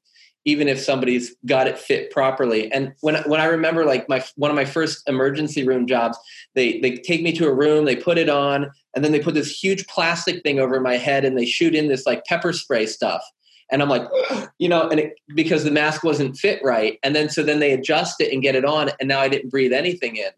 even 0.48 0.66
if 0.66 0.80
somebody's 0.80 1.36
got 1.44 1.66
it 1.66 1.78
fit 1.78 2.10
properly. 2.10 2.72
And 2.72 2.94
when 3.00 3.16
when 3.24 3.38
I 3.38 3.44
remember 3.44 3.84
like 3.84 4.08
my 4.08 4.24
one 4.36 4.50
of 4.50 4.54
my 4.54 4.64
first 4.64 5.06
emergency 5.06 5.62
room 5.62 5.86
jobs, 5.86 6.18
they 6.54 6.80
they 6.80 6.96
take 6.96 7.22
me 7.22 7.32
to 7.32 7.46
a 7.46 7.54
room, 7.54 7.84
they 7.84 7.96
put 7.96 8.16
it 8.16 8.30
on, 8.30 8.70
and 8.94 9.04
then 9.04 9.12
they 9.12 9.20
put 9.20 9.34
this 9.34 9.50
huge 9.50 9.86
plastic 9.88 10.42
thing 10.42 10.58
over 10.58 10.80
my 10.80 10.96
head 10.96 11.26
and 11.26 11.36
they 11.36 11.44
shoot 11.44 11.74
in 11.74 11.88
this 11.88 12.06
like 12.06 12.24
pepper 12.24 12.54
spray 12.54 12.86
stuff. 12.86 13.22
And 13.70 13.82
I'm 13.82 13.90
like, 13.90 14.08
you 14.58 14.70
know, 14.70 14.88
and 14.88 14.98
it, 14.98 15.20
because 15.34 15.64
the 15.64 15.70
mask 15.70 16.02
wasn't 16.02 16.38
fit 16.38 16.60
right, 16.64 16.98
and 17.02 17.14
then 17.14 17.28
so 17.28 17.42
then 17.42 17.58
they 17.58 17.72
adjust 17.72 18.18
it 18.18 18.32
and 18.32 18.42
get 18.42 18.54
it 18.54 18.64
on, 18.64 18.90
and 18.98 19.08
now 19.08 19.20
I 19.20 19.28
didn't 19.28 19.50
breathe 19.50 19.74
anything 19.74 20.16
in. 20.16 20.30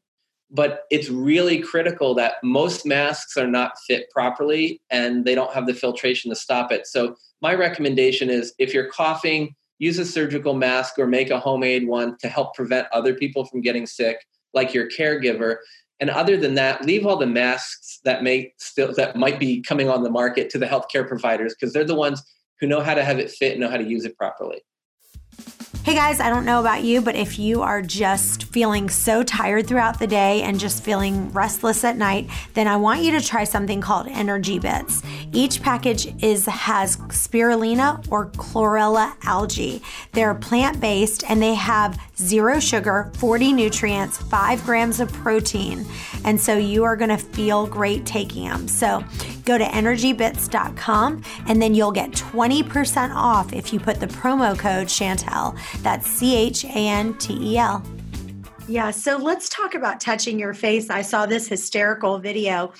But 0.51 0.85
it's 0.91 1.09
really 1.09 1.61
critical 1.61 2.15
that 2.15 2.35
most 2.43 2.85
masks 2.85 3.37
are 3.37 3.47
not 3.47 3.79
fit 3.87 4.11
properly 4.11 4.81
and 4.91 5.25
they 5.25 5.35
don't 5.35 5.55
have 5.55 5.67
the 5.67 5.75
filtration 5.75 6.31
to 6.31 6.37
stop 6.37 6.73
it. 6.73 6.87
So 6.87 7.17
my 7.41 7.55
recommendation 7.55 8.31
is 8.31 8.53
if 8.59 8.75
you're 8.75 8.89
coughing, 8.89 9.55
use 9.79 9.99
a 9.99 10.05
surgical 10.05 10.55
mask 10.55 10.99
or 10.99 11.07
make 11.07 11.31
a 11.31 11.41
homemade 11.41 11.87
one 11.87 12.17
to 12.19 12.29
help 12.29 12.55
prevent 12.55 12.87
other 12.93 13.15
people 13.15 13.45
from 13.45 13.63
getting 13.63 13.87
sick, 13.87 14.25
like 14.53 14.75
your 14.75 14.89
caregiver. 14.89 15.57
And 16.01 16.11
other 16.11 16.37
than 16.37 16.55
that, 16.55 16.85
leave 16.85 17.07
all 17.07 17.17
the 17.17 17.27
masks 17.27 18.01
that 18.05 18.23
may 18.23 18.53
still 18.59 18.93
that 18.95 19.17
might 19.17 19.39
be 19.39 19.61
coming 19.63 19.89
on 19.89 20.03
the 20.03 20.11
market 20.11 20.51
to 20.51 20.59
the 20.59 20.67
healthcare 20.67 21.07
providers 21.07 21.55
because 21.55 21.73
they're 21.73 21.85
the 21.85 21.95
ones 21.95 22.23
who 22.61 22.67
know 22.67 22.81
how 22.81 22.95
to 22.95 23.05
have 23.05 23.19
it 23.19 23.31
fit 23.31 23.53
and 23.53 23.61
know 23.61 23.69
how 23.69 23.77
to 23.77 23.89
use 23.89 24.05
it 24.05 24.17
properly. 24.17 24.61
Hey 25.83 25.95
guys, 25.95 26.21
I 26.21 26.29
don't 26.29 26.45
know 26.45 26.61
about 26.61 26.85
you, 26.85 27.01
but 27.01 27.17
if 27.17 27.39
you 27.39 27.63
are 27.63 27.81
just 27.81 28.45
feeling 28.45 28.91
so 28.91 29.23
tired 29.23 29.67
throughout 29.67 29.99
the 29.99 30.07
day 30.07 30.43
and 30.43 30.61
just 30.61 30.85
feeling 30.85 31.33
restless 31.33 31.85
at 31.85 31.97
night, 31.97 32.29
then 32.53 32.69
I 32.69 32.77
want 32.77 33.03
you 33.03 33.13
to 33.13 33.21
try 33.21 33.45
something 33.45 33.81
called 33.81 34.07
Energy 34.09 34.59
Bits. 34.59 35.03
Each 35.33 35.63
package 35.63 36.13
is 36.23 36.45
has 36.45 36.99
spirulina 36.99 38.07
or 38.11 38.27
chlorella 38.27 39.17
algae. 39.25 39.83
They're 40.13 40.35
plant-based 40.35 41.25
and 41.31 41.41
they 41.41 41.55
have 41.55 41.99
zero 42.17 42.61
sugar, 42.61 43.11
40 43.17 43.53
nutrients, 43.55 44.19
5 44.19 44.65
grams 44.65 45.01
of 45.01 45.11
protein. 45.13 45.87
And 46.25 46.39
so 46.39 46.59
you 46.59 46.85
are 46.85 46.95
going 46.95 47.11
to 47.11 47.19
feel 47.19 47.67
great 47.67 48.05
taking 48.05 48.49
them. 48.49 48.69
So 48.69 49.03
go 49.45 49.59
to 49.59 49.65
energybits.com 49.65 51.23
and 51.47 51.63
then 51.63 51.75
you'll 51.75 51.93
get 51.93 52.11
20% 52.13 53.15
off 53.15 53.53
if 53.53 53.73
you 53.73 53.81
put 53.81 54.01
the 54.01 54.07
promo 54.07 54.59
code 54.59 54.87
Chantel. 54.87 55.59
That's 55.83 56.07
C 56.07 56.37
H 56.37 56.65
A 56.65 56.69
N 56.69 57.17
T 57.19 57.55
E 57.55 57.59
L. 57.59 57.83
Yeah, 58.71 58.93
so 58.93 59.17
let's 59.17 59.49
talk 59.49 59.75
about 59.75 60.01
touching 60.01 60.39
your 60.39 60.55
face. 60.55 60.91
I 60.91 61.03
saw 61.03 61.27
this 61.27 61.49
hysterical 61.49 62.21
video 62.21 62.73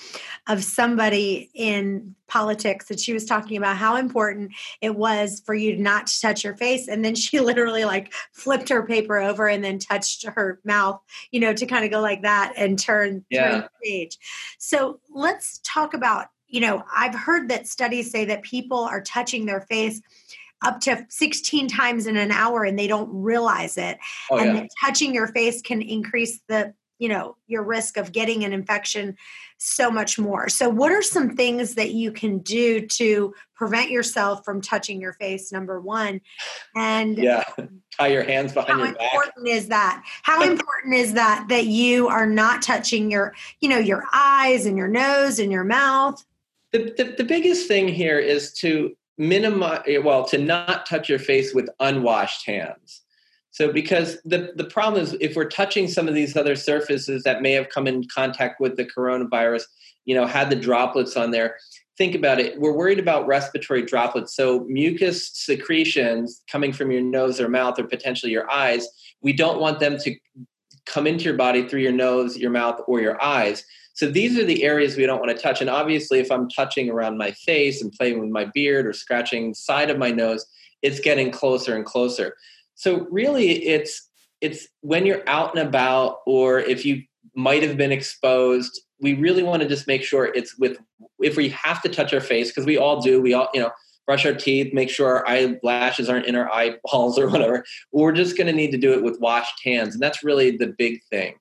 of 0.47 0.63
somebody 0.63 1.51
in 1.53 2.15
politics 2.27 2.87
that 2.87 2.97
she 2.97 3.11
was 3.11 3.25
talking 3.25 3.57
about 3.57 3.75
how 3.75 3.97
important 3.97 4.53
it 4.79 4.95
was 4.95 5.41
for 5.45 5.53
you 5.53 5.75
not 5.75 6.07
to 6.07 6.21
touch 6.21 6.45
your 6.45 6.55
face 6.55 6.87
and 6.87 7.03
then 7.03 7.13
she 7.13 7.39
literally 7.41 7.83
like 7.83 8.13
flipped 8.31 8.69
her 8.69 8.83
paper 8.85 9.17
over 9.17 9.49
and 9.49 9.63
then 9.65 9.77
touched 9.77 10.25
her 10.25 10.61
mouth 10.63 10.99
you 11.31 11.41
know 11.41 11.53
to 11.53 11.65
kind 11.65 11.83
of 11.83 11.91
go 11.91 11.99
like 11.99 12.21
that 12.21 12.53
and 12.55 12.79
turn, 12.79 13.23
yeah. 13.29 13.51
turn 13.51 13.61
the 13.61 13.69
page 13.83 14.17
so 14.57 14.99
let's 15.13 15.59
talk 15.63 15.93
about 15.93 16.27
you 16.51 16.61
know 16.61 16.83
i've 16.95 17.15
heard 17.15 17.49
that 17.49 17.67
studies 17.67 18.11
say 18.11 18.25
that 18.25 18.43
people 18.43 18.79
are 18.79 19.01
touching 19.01 19.45
their 19.45 19.61
face 19.61 20.01
up 20.61 20.79
to 20.81 21.05
16 21.09 21.67
times 21.67 22.07
in 22.07 22.17
an 22.17 22.31
hour 22.31 22.63
and 22.63 22.77
they 22.77 22.87
don't 22.87 23.09
realize 23.11 23.77
it. 23.77 23.97
Oh, 24.29 24.37
and 24.37 24.57
yeah. 24.57 24.67
touching 24.83 25.13
your 25.13 25.27
face 25.27 25.61
can 25.61 25.81
increase 25.81 26.39
the, 26.47 26.73
you 26.99 27.09
know, 27.09 27.35
your 27.47 27.63
risk 27.63 27.97
of 27.97 28.11
getting 28.11 28.43
an 28.43 28.53
infection 28.53 29.17
so 29.57 29.89
much 29.89 30.19
more. 30.19 30.49
So 30.49 30.69
what 30.69 30.91
are 30.91 31.01
some 31.01 31.35
things 31.35 31.73
that 31.75 31.91
you 31.91 32.11
can 32.11 32.39
do 32.39 32.85
to 32.87 33.33
prevent 33.55 33.89
yourself 33.89 34.45
from 34.45 34.61
touching 34.61 35.01
your 35.01 35.13
face 35.13 35.51
number 35.51 35.81
1? 35.81 36.21
And 36.75 37.17
Yeah. 37.17 37.43
Tie 37.97 38.07
your 38.07 38.23
hands 38.23 38.53
behind 38.53 38.79
your 38.79 38.93
back. 38.93 39.01
How 39.01 39.19
important 39.19 39.47
is 39.47 39.67
that? 39.67 40.03
How 40.21 40.43
important 40.49 40.93
is 40.93 41.13
that 41.13 41.47
that 41.49 41.65
you 41.65 42.07
are 42.07 42.27
not 42.27 42.61
touching 42.61 43.09
your, 43.09 43.33
you 43.59 43.67
know, 43.67 43.79
your 43.79 44.05
eyes 44.13 44.65
and 44.67 44.77
your 44.77 44.87
nose 44.87 45.39
and 45.39 45.51
your 45.51 45.63
mouth? 45.63 46.23
The, 46.71 46.93
the, 46.97 47.15
the 47.17 47.23
biggest 47.23 47.67
thing 47.67 47.87
here 47.87 48.19
is 48.19 48.53
to 48.59 48.95
minimize 49.17 49.81
eh, 49.87 49.97
well 49.97 50.25
to 50.25 50.37
not 50.37 50.85
touch 50.85 51.09
your 51.09 51.19
face 51.19 51.53
with 51.53 51.69
unwashed 51.79 52.45
hands. 52.45 53.01
So 53.51 53.71
because 53.71 54.17
the, 54.23 54.53
the 54.55 54.63
problem 54.63 55.03
is 55.03 55.15
if 55.19 55.35
we're 55.35 55.49
touching 55.49 55.87
some 55.87 56.07
of 56.07 56.13
these 56.13 56.37
other 56.37 56.55
surfaces 56.55 57.23
that 57.23 57.41
may 57.41 57.51
have 57.51 57.69
come 57.69 57.87
in 57.87 58.07
contact 58.07 58.61
with 58.61 58.77
the 58.77 58.85
coronavirus 58.85 59.63
you 60.05 60.15
know 60.15 60.25
had 60.25 60.49
the 60.49 60.55
droplets 60.55 61.15
on 61.15 61.31
there 61.31 61.57
think 61.97 62.15
about 62.15 62.39
it. 62.39 62.59
We're 62.59 62.73
worried 62.73 62.97
about 62.97 63.27
respiratory 63.27 63.83
droplets. 63.83 64.35
So 64.35 64.61
mucus 64.61 65.29
secretions 65.33 66.41
coming 66.51 66.73
from 66.73 66.89
your 66.89 67.01
nose 67.01 67.39
or 67.39 67.47
mouth 67.47 67.77
or 67.77 67.83
potentially 67.83 68.31
your 68.31 68.49
eyes 68.49 68.87
we 69.21 69.33
don't 69.33 69.59
want 69.59 69.79
them 69.79 69.97
to 69.99 70.15
come 70.85 71.05
into 71.05 71.25
your 71.25 71.35
body 71.35 71.67
through 71.67 71.81
your 71.81 71.91
nose 71.91 72.37
your 72.37 72.49
mouth 72.49 72.79
or 72.87 73.01
your 73.01 73.21
eyes 73.21 73.63
so 73.93 74.09
these 74.09 74.37
are 74.37 74.45
the 74.45 74.63
areas 74.63 74.95
we 74.95 75.05
don't 75.05 75.19
want 75.19 75.35
to 75.35 75.41
touch. 75.41 75.61
And 75.61 75.69
obviously, 75.69 76.19
if 76.19 76.31
I'm 76.31 76.49
touching 76.49 76.89
around 76.89 77.17
my 77.17 77.31
face 77.31 77.81
and 77.81 77.91
playing 77.91 78.19
with 78.19 78.29
my 78.29 78.45
beard 78.53 78.87
or 78.87 78.93
scratching 78.93 79.53
side 79.53 79.89
of 79.89 79.97
my 79.97 80.11
nose, 80.11 80.45
it's 80.81 80.99
getting 80.99 81.31
closer 81.31 81.75
and 81.75 81.85
closer. 81.85 82.35
So 82.75 83.07
really, 83.11 83.65
it's 83.65 84.09
it's 84.39 84.67
when 84.81 85.05
you're 85.05 85.27
out 85.29 85.55
and 85.55 85.67
about, 85.67 86.17
or 86.25 86.59
if 86.59 86.83
you 86.85 87.03
might 87.35 87.63
have 87.63 87.77
been 87.77 87.91
exposed. 87.91 88.81
We 88.99 89.15
really 89.15 89.41
want 89.41 89.63
to 89.63 89.67
just 89.67 89.87
make 89.87 90.03
sure 90.03 90.25
it's 90.25 90.57
with 90.59 90.77
if 91.19 91.35
we 91.35 91.49
have 91.49 91.81
to 91.81 91.89
touch 91.89 92.13
our 92.13 92.21
face 92.21 92.49
because 92.49 92.65
we 92.65 92.77
all 92.77 93.01
do. 93.01 93.21
We 93.21 93.33
all 93.33 93.49
you 93.53 93.61
know 93.61 93.71
brush 94.05 94.25
our 94.25 94.33
teeth, 94.33 94.73
make 94.73 94.89
sure 94.89 95.07
our 95.07 95.27
eyelashes 95.27 96.09
aren't 96.09 96.25
in 96.25 96.35
our 96.35 96.51
eyeballs 96.51 97.17
or 97.17 97.29
whatever. 97.29 97.63
We're 97.91 98.11
just 98.11 98.37
going 98.37 98.47
to 98.47 98.53
need 98.53 98.71
to 98.71 98.77
do 98.77 98.93
it 98.93 99.03
with 99.03 99.19
washed 99.19 99.63
hands, 99.63 99.93
and 99.93 100.01
that's 100.01 100.23
really 100.23 100.57
the 100.57 100.73
big 100.77 101.01
thing. 101.09 101.35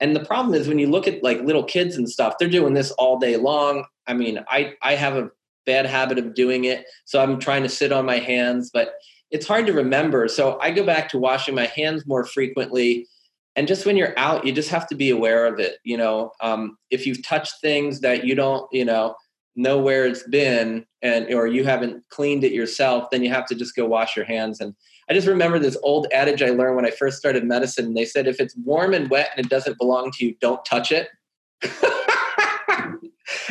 And 0.00 0.14
the 0.14 0.24
problem 0.24 0.54
is 0.54 0.68
when 0.68 0.78
you 0.78 0.88
look 0.88 1.06
at 1.06 1.22
like 1.22 1.40
little 1.42 1.64
kids 1.64 1.96
and 1.96 2.08
stuff, 2.08 2.34
they're 2.38 2.48
doing 2.48 2.74
this 2.74 2.90
all 2.92 3.18
day 3.18 3.36
long. 3.36 3.84
I 4.06 4.14
mean, 4.14 4.44
I 4.48 4.74
I 4.82 4.94
have 4.94 5.16
a 5.16 5.30
bad 5.66 5.86
habit 5.86 6.18
of 6.18 6.34
doing 6.34 6.64
it, 6.64 6.84
so 7.04 7.22
I'm 7.22 7.38
trying 7.38 7.62
to 7.62 7.68
sit 7.68 7.92
on 7.92 8.04
my 8.04 8.18
hands, 8.18 8.70
but 8.72 8.94
it's 9.30 9.46
hard 9.46 9.66
to 9.66 9.72
remember. 9.72 10.28
So 10.28 10.58
I 10.60 10.70
go 10.70 10.84
back 10.84 11.08
to 11.10 11.18
washing 11.18 11.54
my 11.54 11.66
hands 11.66 12.06
more 12.06 12.24
frequently. 12.24 13.08
And 13.56 13.66
just 13.68 13.86
when 13.86 13.96
you're 13.96 14.18
out, 14.18 14.44
you 14.44 14.52
just 14.52 14.70
have 14.70 14.86
to 14.88 14.94
be 14.94 15.10
aware 15.10 15.46
of 15.46 15.58
it. 15.60 15.78
You 15.84 15.96
know, 15.96 16.32
um, 16.40 16.76
if 16.90 17.06
you've 17.06 17.22
touched 17.22 17.60
things 17.60 18.00
that 18.00 18.24
you 18.24 18.34
don't, 18.34 18.66
you 18.72 18.84
know, 18.84 19.14
know 19.56 19.78
where 19.78 20.06
it's 20.06 20.24
been, 20.24 20.84
and 21.02 21.32
or 21.32 21.46
you 21.46 21.64
haven't 21.64 22.02
cleaned 22.10 22.44
it 22.44 22.52
yourself, 22.52 23.10
then 23.10 23.22
you 23.22 23.30
have 23.30 23.46
to 23.46 23.54
just 23.54 23.76
go 23.76 23.86
wash 23.86 24.16
your 24.16 24.24
hands 24.24 24.60
and 24.60 24.74
I 25.08 25.14
just 25.14 25.26
remember 25.26 25.58
this 25.58 25.76
old 25.82 26.06
adage 26.12 26.42
I 26.42 26.50
learned 26.50 26.76
when 26.76 26.86
I 26.86 26.90
first 26.90 27.18
started 27.18 27.44
medicine. 27.44 27.94
They 27.94 28.04
said, 28.04 28.26
if 28.26 28.40
it's 28.40 28.56
warm 28.56 28.94
and 28.94 29.10
wet 29.10 29.30
and 29.36 29.44
it 29.44 29.50
doesn't 29.50 29.78
belong 29.78 30.10
to 30.12 30.24
you, 30.24 30.34
don't 30.40 30.64
touch 30.64 30.92
it. 30.92 31.08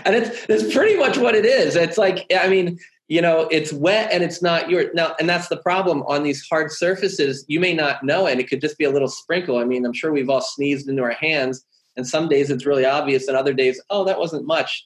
and 0.06 0.16
it's, 0.16 0.46
it's 0.50 0.74
pretty 0.74 0.98
much 0.98 1.18
what 1.18 1.36
it 1.36 1.46
is. 1.46 1.76
It's 1.76 1.98
like, 1.98 2.26
I 2.36 2.48
mean, 2.48 2.80
you 3.08 3.22
know 3.22 3.48
it's 3.52 3.74
wet 3.74 4.10
and 4.12 4.24
it's 4.24 4.42
not 4.42 4.70
your 4.70 4.92
now 4.94 5.14
and 5.20 5.28
that's 5.30 5.48
the 5.48 5.58
problem 5.58 6.04
on 6.04 6.24
these 6.24 6.48
hard 6.50 6.72
surfaces 6.72 7.44
you 7.48 7.60
may 7.60 7.74
not 7.74 8.04
know 8.04 8.26
it 8.26 8.40
it 8.40 8.50
could 8.50 8.62
just 8.62 8.78
be 8.78 8.86
a 8.86 8.90
little 8.90 9.08
sprinkle 9.08 9.58
i 9.58 9.64
mean 9.64 9.86
i'm 9.86 9.94
sure 9.94 10.12
we've 10.12 10.30
all 10.30 10.42
sneezed 10.42 10.88
into 10.88 11.04
our 11.04 11.12
hands 11.12 11.66
and 11.98 12.08
some 12.08 12.30
days 12.30 12.50
it's 12.50 12.66
really 12.66 12.86
obvious 12.86 13.28
and 13.28 13.36
other 13.36 13.54
days 13.54 13.82
oh 13.90 14.04
that 14.06 14.20
wasn't 14.20 14.46
much 14.48 14.86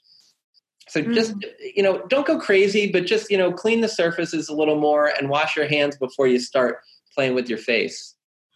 so 0.87 1.01
just 1.01 1.33
mm. 1.35 1.43
you 1.75 1.83
know 1.83 2.05
don't 2.07 2.27
go 2.27 2.39
crazy 2.39 2.91
but 2.91 3.05
just 3.05 3.29
you 3.29 3.37
know 3.37 3.51
clean 3.51 3.81
the 3.81 3.87
surfaces 3.87 4.49
a 4.49 4.53
little 4.53 4.79
more 4.79 5.07
and 5.17 5.29
wash 5.29 5.55
your 5.55 5.67
hands 5.67 5.97
before 5.97 6.27
you 6.27 6.39
start 6.39 6.79
playing 7.13 7.35
with 7.35 7.49
your 7.49 7.57
face 7.57 8.15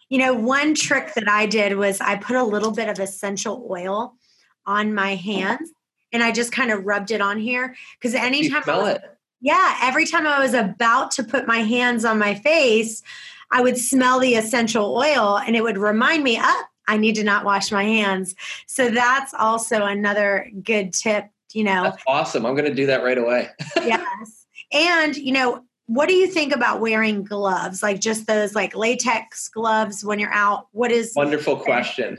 you 0.10 0.18
know 0.18 0.34
one 0.34 0.74
trick 0.74 1.14
that 1.14 1.30
i 1.30 1.46
did 1.46 1.78
was 1.78 2.02
i 2.02 2.16
put 2.16 2.36
a 2.36 2.44
little 2.44 2.72
bit 2.72 2.90
of 2.90 3.00
essential 3.00 3.68
oil 3.70 4.16
on 4.66 4.94
my 4.94 5.16
hands 5.16 5.72
and 6.12 6.24
i 6.24 6.32
just 6.32 6.52
kind 6.52 6.72
of 6.72 6.86
rubbed 6.86 7.12
it 7.12 7.22
on 7.22 7.40
here 7.40 7.76
because 8.00 8.16
anytime 8.16 8.64
I 8.68 8.78
was, 8.78 8.96
it 8.96 9.18
yeah, 9.42 9.78
every 9.82 10.06
time 10.06 10.28
I 10.28 10.40
was 10.40 10.54
about 10.54 11.12
to 11.12 11.24
put 11.24 11.48
my 11.48 11.58
hands 11.58 12.06
on 12.06 12.20
my 12.20 12.36
face, 12.36 13.02
I 13.50 13.62
would 13.62 13.78
smell 13.78 14.20
the 14.20 14.36
essential 14.36 14.96
oil 14.96 15.40
and 15.40 15.56
it 15.56 15.64
would 15.64 15.80
remind 15.80 16.24
me, 16.24 16.38
up, 16.38 16.46
oh, 16.48 16.64
I 16.88 16.98
need 16.98 17.16
to 17.16 17.24
not 17.24 17.44
wash 17.44 17.72
my 17.72 17.84
hands. 17.84 18.36
So 18.68 18.90
that's 18.90 19.34
also 19.34 19.86
another 19.86 20.50
good 20.64 20.94
tip, 20.94 21.26
you 21.56 21.64
know. 21.64 21.84
That's 21.84 22.04
awesome. 22.08 22.46
I'm 22.46 22.56
going 22.56 22.70
to 22.70 22.76
do 22.76 22.86
that 22.88 23.04
right 23.04 23.18
away. 23.18 23.50
yes. 23.78 24.46
And, 24.74 25.16
you 25.16 25.32
know, 25.32 25.64
what 25.88 26.08
do 26.08 26.16
you 26.16 26.28
think 26.28 26.54
about 26.54 26.80
wearing 26.80 27.24
gloves? 27.24 27.84
Like 27.84 28.00
just 28.00 28.28
those 28.28 28.56
like 28.56 28.76
latex 28.76 29.50
gloves 29.50 30.06
when 30.06 30.20
you're 30.20 30.34
out? 30.34 30.68
What 30.72 30.92
is 30.92 31.14
wonderful 31.16 31.58
question. 31.58 32.18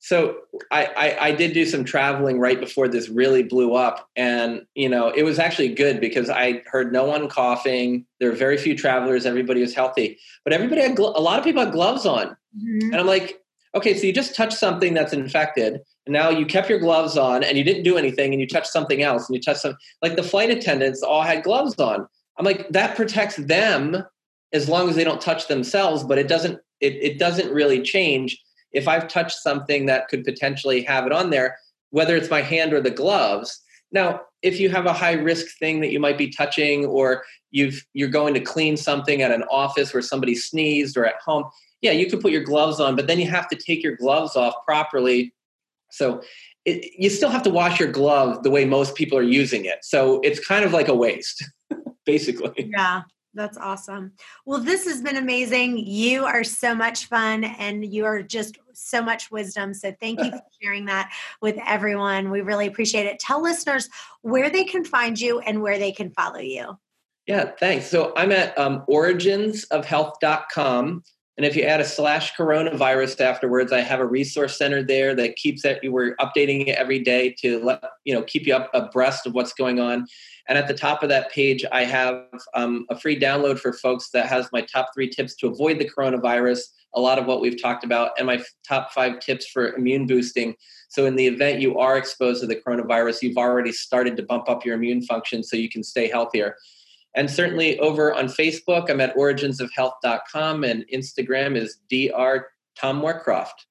So 0.00 0.36
I, 0.70 0.86
I, 0.86 1.26
I, 1.26 1.32
did 1.32 1.52
do 1.52 1.66
some 1.66 1.84
traveling 1.84 2.38
right 2.38 2.58
before 2.58 2.88
this 2.88 3.10
really 3.10 3.42
blew 3.42 3.74
up, 3.74 4.08
and 4.16 4.64
you 4.74 4.88
know 4.88 5.10
it 5.10 5.22
was 5.22 5.38
actually 5.38 5.74
good 5.74 6.00
because 6.00 6.30
I 6.30 6.62
heard 6.66 6.92
no 6.92 7.04
one 7.04 7.28
coughing. 7.28 8.06
There 8.18 8.30
were 8.30 8.36
very 8.36 8.56
few 8.56 8.74
travelers. 8.74 9.26
Everybody 9.26 9.60
was 9.60 9.74
healthy, 9.74 10.18
but 10.44 10.54
everybody 10.54 10.80
had 10.80 10.96
glo- 10.96 11.12
a 11.14 11.20
lot 11.20 11.38
of 11.38 11.44
people 11.44 11.62
had 11.62 11.72
gloves 11.72 12.06
on, 12.06 12.28
mm-hmm. 12.56 12.90
and 12.90 12.94
I'm 12.94 13.06
like, 13.06 13.42
okay, 13.78 13.96
so 13.96 14.06
you 14.06 14.12
just 14.12 14.34
touched 14.34 14.58
something 14.58 14.92
that's 14.92 15.12
infected, 15.12 15.80
and 16.06 16.12
now 16.12 16.28
you 16.28 16.44
kept 16.44 16.68
your 16.68 16.78
gloves 16.78 17.16
on, 17.16 17.42
and 17.42 17.56
you 17.56 17.64
didn't 17.64 17.84
do 17.84 17.96
anything, 17.96 18.32
and 18.32 18.40
you 18.40 18.46
touched 18.46 18.68
something 18.68 19.02
else, 19.02 19.28
and 19.28 19.36
you 19.36 19.40
touched 19.40 19.60
some 19.60 19.76
like 20.02 20.16
the 20.16 20.22
flight 20.22 20.50
attendants 20.50 21.02
all 21.02 21.22
had 21.22 21.42
gloves 21.42 21.78
on. 21.78 22.06
I'm 22.38 22.44
like 22.44 22.68
that 22.70 22.96
protects 22.96 23.36
them 23.36 24.04
as 24.52 24.68
long 24.68 24.88
as 24.88 24.96
they 24.96 25.04
don't 25.04 25.20
touch 25.20 25.48
themselves, 25.48 26.04
but 26.04 26.18
it 26.18 26.28
doesn't 26.28 26.58
it, 26.80 26.94
it 26.94 27.18
doesn't 27.18 27.52
really 27.52 27.82
change 27.82 28.38
if 28.72 28.86
I've 28.86 29.08
touched 29.08 29.38
something 29.38 29.86
that 29.86 30.08
could 30.08 30.24
potentially 30.24 30.82
have 30.82 31.06
it 31.06 31.12
on 31.12 31.30
there, 31.30 31.56
whether 31.90 32.16
it's 32.16 32.30
my 32.30 32.42
hand 32.42 32.72
or 32.72 32.80
the 32.80 32.90
gloves. 32.90 33.60
Now, 33.90 34.20
if 34.42 34.60
you 34.60 34.68
have 34.68 34.86
a 34.86 34.92
high 34.92 35.14
risk 35.14 35.46
thing 35.58 35.80
that 35.80 35.90
you 35.90 35.98
might 35.98 36.18
be 36.18 36.30
touching, 36.30 36.84
or 36.84 37.24
you've 37.50 37.84
you're 37.94 38.08
going 38.08 38.34
to 38.34 38.40
clean 38.40 38.76
something 38.76 39.22
at 39.22 39.32
an 39.32 39.44
office 39.44 39.94
where 39.94 40.02
somebody 40.02 40.34
sneezed 40.34 40.96
or 40.96 41.06
at 41.06 41.20
home, 41.24 41.44
yeah, 41.80 41.92
you 41.92 42.10
could 42.10 42.20
put 42.20 42.32
your 42.32 42.42
gloves 42.42 42.80
on, 42.80 42.96
but 42.96 43.06
then 43.06 43.20
you 43.20 43.28
have 43.28 43.48
to 43.48 43.56
take 43.56 43.82
your 43.82 43.96
gloves 43.96 44.36
off 44.36 44.54
properly. 44.64 45.32
So 45.90 46.22
it, 46.64 46.92
you 46.98 47.10
still 47.10 47.30
have 47.30 47.42
to 47.44 47.50
wash 47.50 47.78
your 47.78 47.90
glove 47.90 48.42
the 48.42 48.50
way 48.50 48.64
most 48.64 48.94
people 48.94 49.16
are 49.16 49.22
using 49.22 49.64
it. 49.64 49.78
So 49.82 50.20
it's 50.20 50.44
kind 50.44 50.64
of 50.64 50.72
like 50.72 50.88
a 50.88 50.94
waste, 50.94 51.44
basically. 52.04 52.70
Yeah, 52.72 53.02
that's 53.34 53.56
awesome. 53.56 54.12
Well, 54.44 54.60
this 54.60 54.84
has 54.86 55.00
been 55.00 55.16
amazing. 55.16 55.78
You 55.78 56.24
are 56.24 56.42
so 56.42 56.74
much 56.74 57.06
fun 57.06 57.44
and 57.44 57.84
you 57.84 58.04
are 58.04 58.22
just 58.22 58.58
so 58.72 59.00
much 59.00 59.30
wisdom. 59.30 59.72
So 59.74 59.94
thank 60.00 60.20
you 60.20 60.30
for 60.30 60.42
sharing 60.62 60.86
that 60.86 61.12
with 61.40 61.56
everyone. 61.64 62.30
We 62.30 62.40
really 62.40 62.66
appreciate 62.66 63.06
it. 63.06 63.20
Tell 63.20 63.40
listeners 63.40 63.88
where 64.22 64.50
they 64.50 64.64
can 64.64 64.84
find 64.84 65.18
you 65.18 65.38
and 65.40 65.62
where 65.62 65.78
they 65.78 65.92
can 65.92 66.10
follow 66.10 66.40
you. 66.40 66.76
Yeah, 67.26 67.52
thanks. 67.60 67.86
So 67.86 68.12
I'm 68.16 68.32
at 68.32 68.58
um, 68.58 68.84
originsofhealth.com. 68.88 71.04
And 71.38 71.46
if 71.46 71.54
you 71.54 71.62
add 71.62 71.80
a 71.80 71.84
slash 71.84 72.34
coronavirus 72.34 73.20
afterwards, 73.20 73.72
I 73.72 73.78
have 73.78 74.00
a 74.00 74.04
resource 74.04 74.58
center 74.58 74.82
there 74.82 75.14
that 75.14 75.36
keeps 75.36 75.62
that 75.62 75.78
we're 75.84 76.16
updating 76.16 76.66
it 76.66 76.70
every 76.70 76.98
day 76.98 77.32
to 77.38 77.64
let 77.64 77.80
you 78.04 78.12
know 78.12 78.22
keep 78.22 78.44
you 78.44 78.56
up 78.56 78.68
abreast 78.74 79.24
of 79.24 79.34
what's 79.34 79.52
going 79.52 79.78
on. 79.78 80.04
And 80.48 80.58
at 80.58 80.66
the 80.66 80.74
top 80.74 81.04
of 81.04 81.08
that 81.10 81.30
page, 81.30 81.64
I 81.70 81.84
have 81.84 82.24
um, 82.54 82.86
a 82.90 82.98
free 82.98 83.18
download 83.18 83.60
for 83.60 83.72
folks 83.72 84.10
that 84.10 84.26
has 84.26 84.48
my 84.52 84.62
top 84.62 84.90
three 84.92 85.08
tips 85.08 85.36
to 85.36 85.46
avoid 85.46 85.78
the 85.78 85.88
coronavirus. 85.88 86.58
A 86.94 87.00
lot 87.00 87.20
of 87.20 87.26
what 87.26 87.40
we've 87.40 87.60
talked 87.60 87.84
about, 87.84 88.12
and 88.18 88.26
my 88.26 88.42
top 88.66 88.92
five 88.92 89.20
tips 89.20 89.46
for 89.46 89.76
immune 89.76 90.08
boosting. 90.08 90.56
So, 90.88 91.06
in 91.06 91.14
the 91.14 91.28
event 91.28 91.60
you 91.60 91.78
are 91.78 91.96
exposed 91.96 92.40
to 92.40 92.48
the 92.48 92.56
coronavirus, 92.56 93.22
you've 93.22 93.36
already 93.36 93.70
started 93.70 94.16
to 94.16 94.24
bump 94.24 94.48
up 94.50 94.64
your 94.64 94.74
immune 94.74 95.02
function 95.02 95.44
so 95.44 95.56
you 95.56 95.68
can 95.68 95.84
stay 95.84 96.08
healthier. 96.08 96.56
And 97.14 97.30
certainly 97.30 97.78
over 97.80 98.14
on 98.14 98.26
Facebook, 98.26 98.90
I'm 98.90 99.00
at 99.00 99.14
originsofhealth.com 99.16 100.64
and 100.64 100.84
Instagram 100.92 101.56
is 101.56 101.78
dr 101.90 102.46
Tom 102.78 103.02
Moorcroft. 103.02 103.66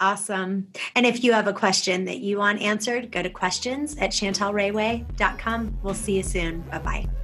Awesome. 0.00 0.68
And 0.94 1.06
if 1.06 1.22
you 1.22 1.32
have 1.32 1.46
a 1.46 1.52
question 1.52 2.04
that 2.06 2.18
you 2.18 2.38
want 2.38 2.60
answered, 2.60 3.12
go 3.12 3.22
to 3.22 3.30
questions 3.30 3.96
at 3.98 4.10
chantelrayway.com. 4.10 5.78
We'll 5.82 5.94
see 5.94 6.16
you 6.16 6.22
soon. 6.22 6.62
Bye 6.62 6.78
bye. 6.78 7.23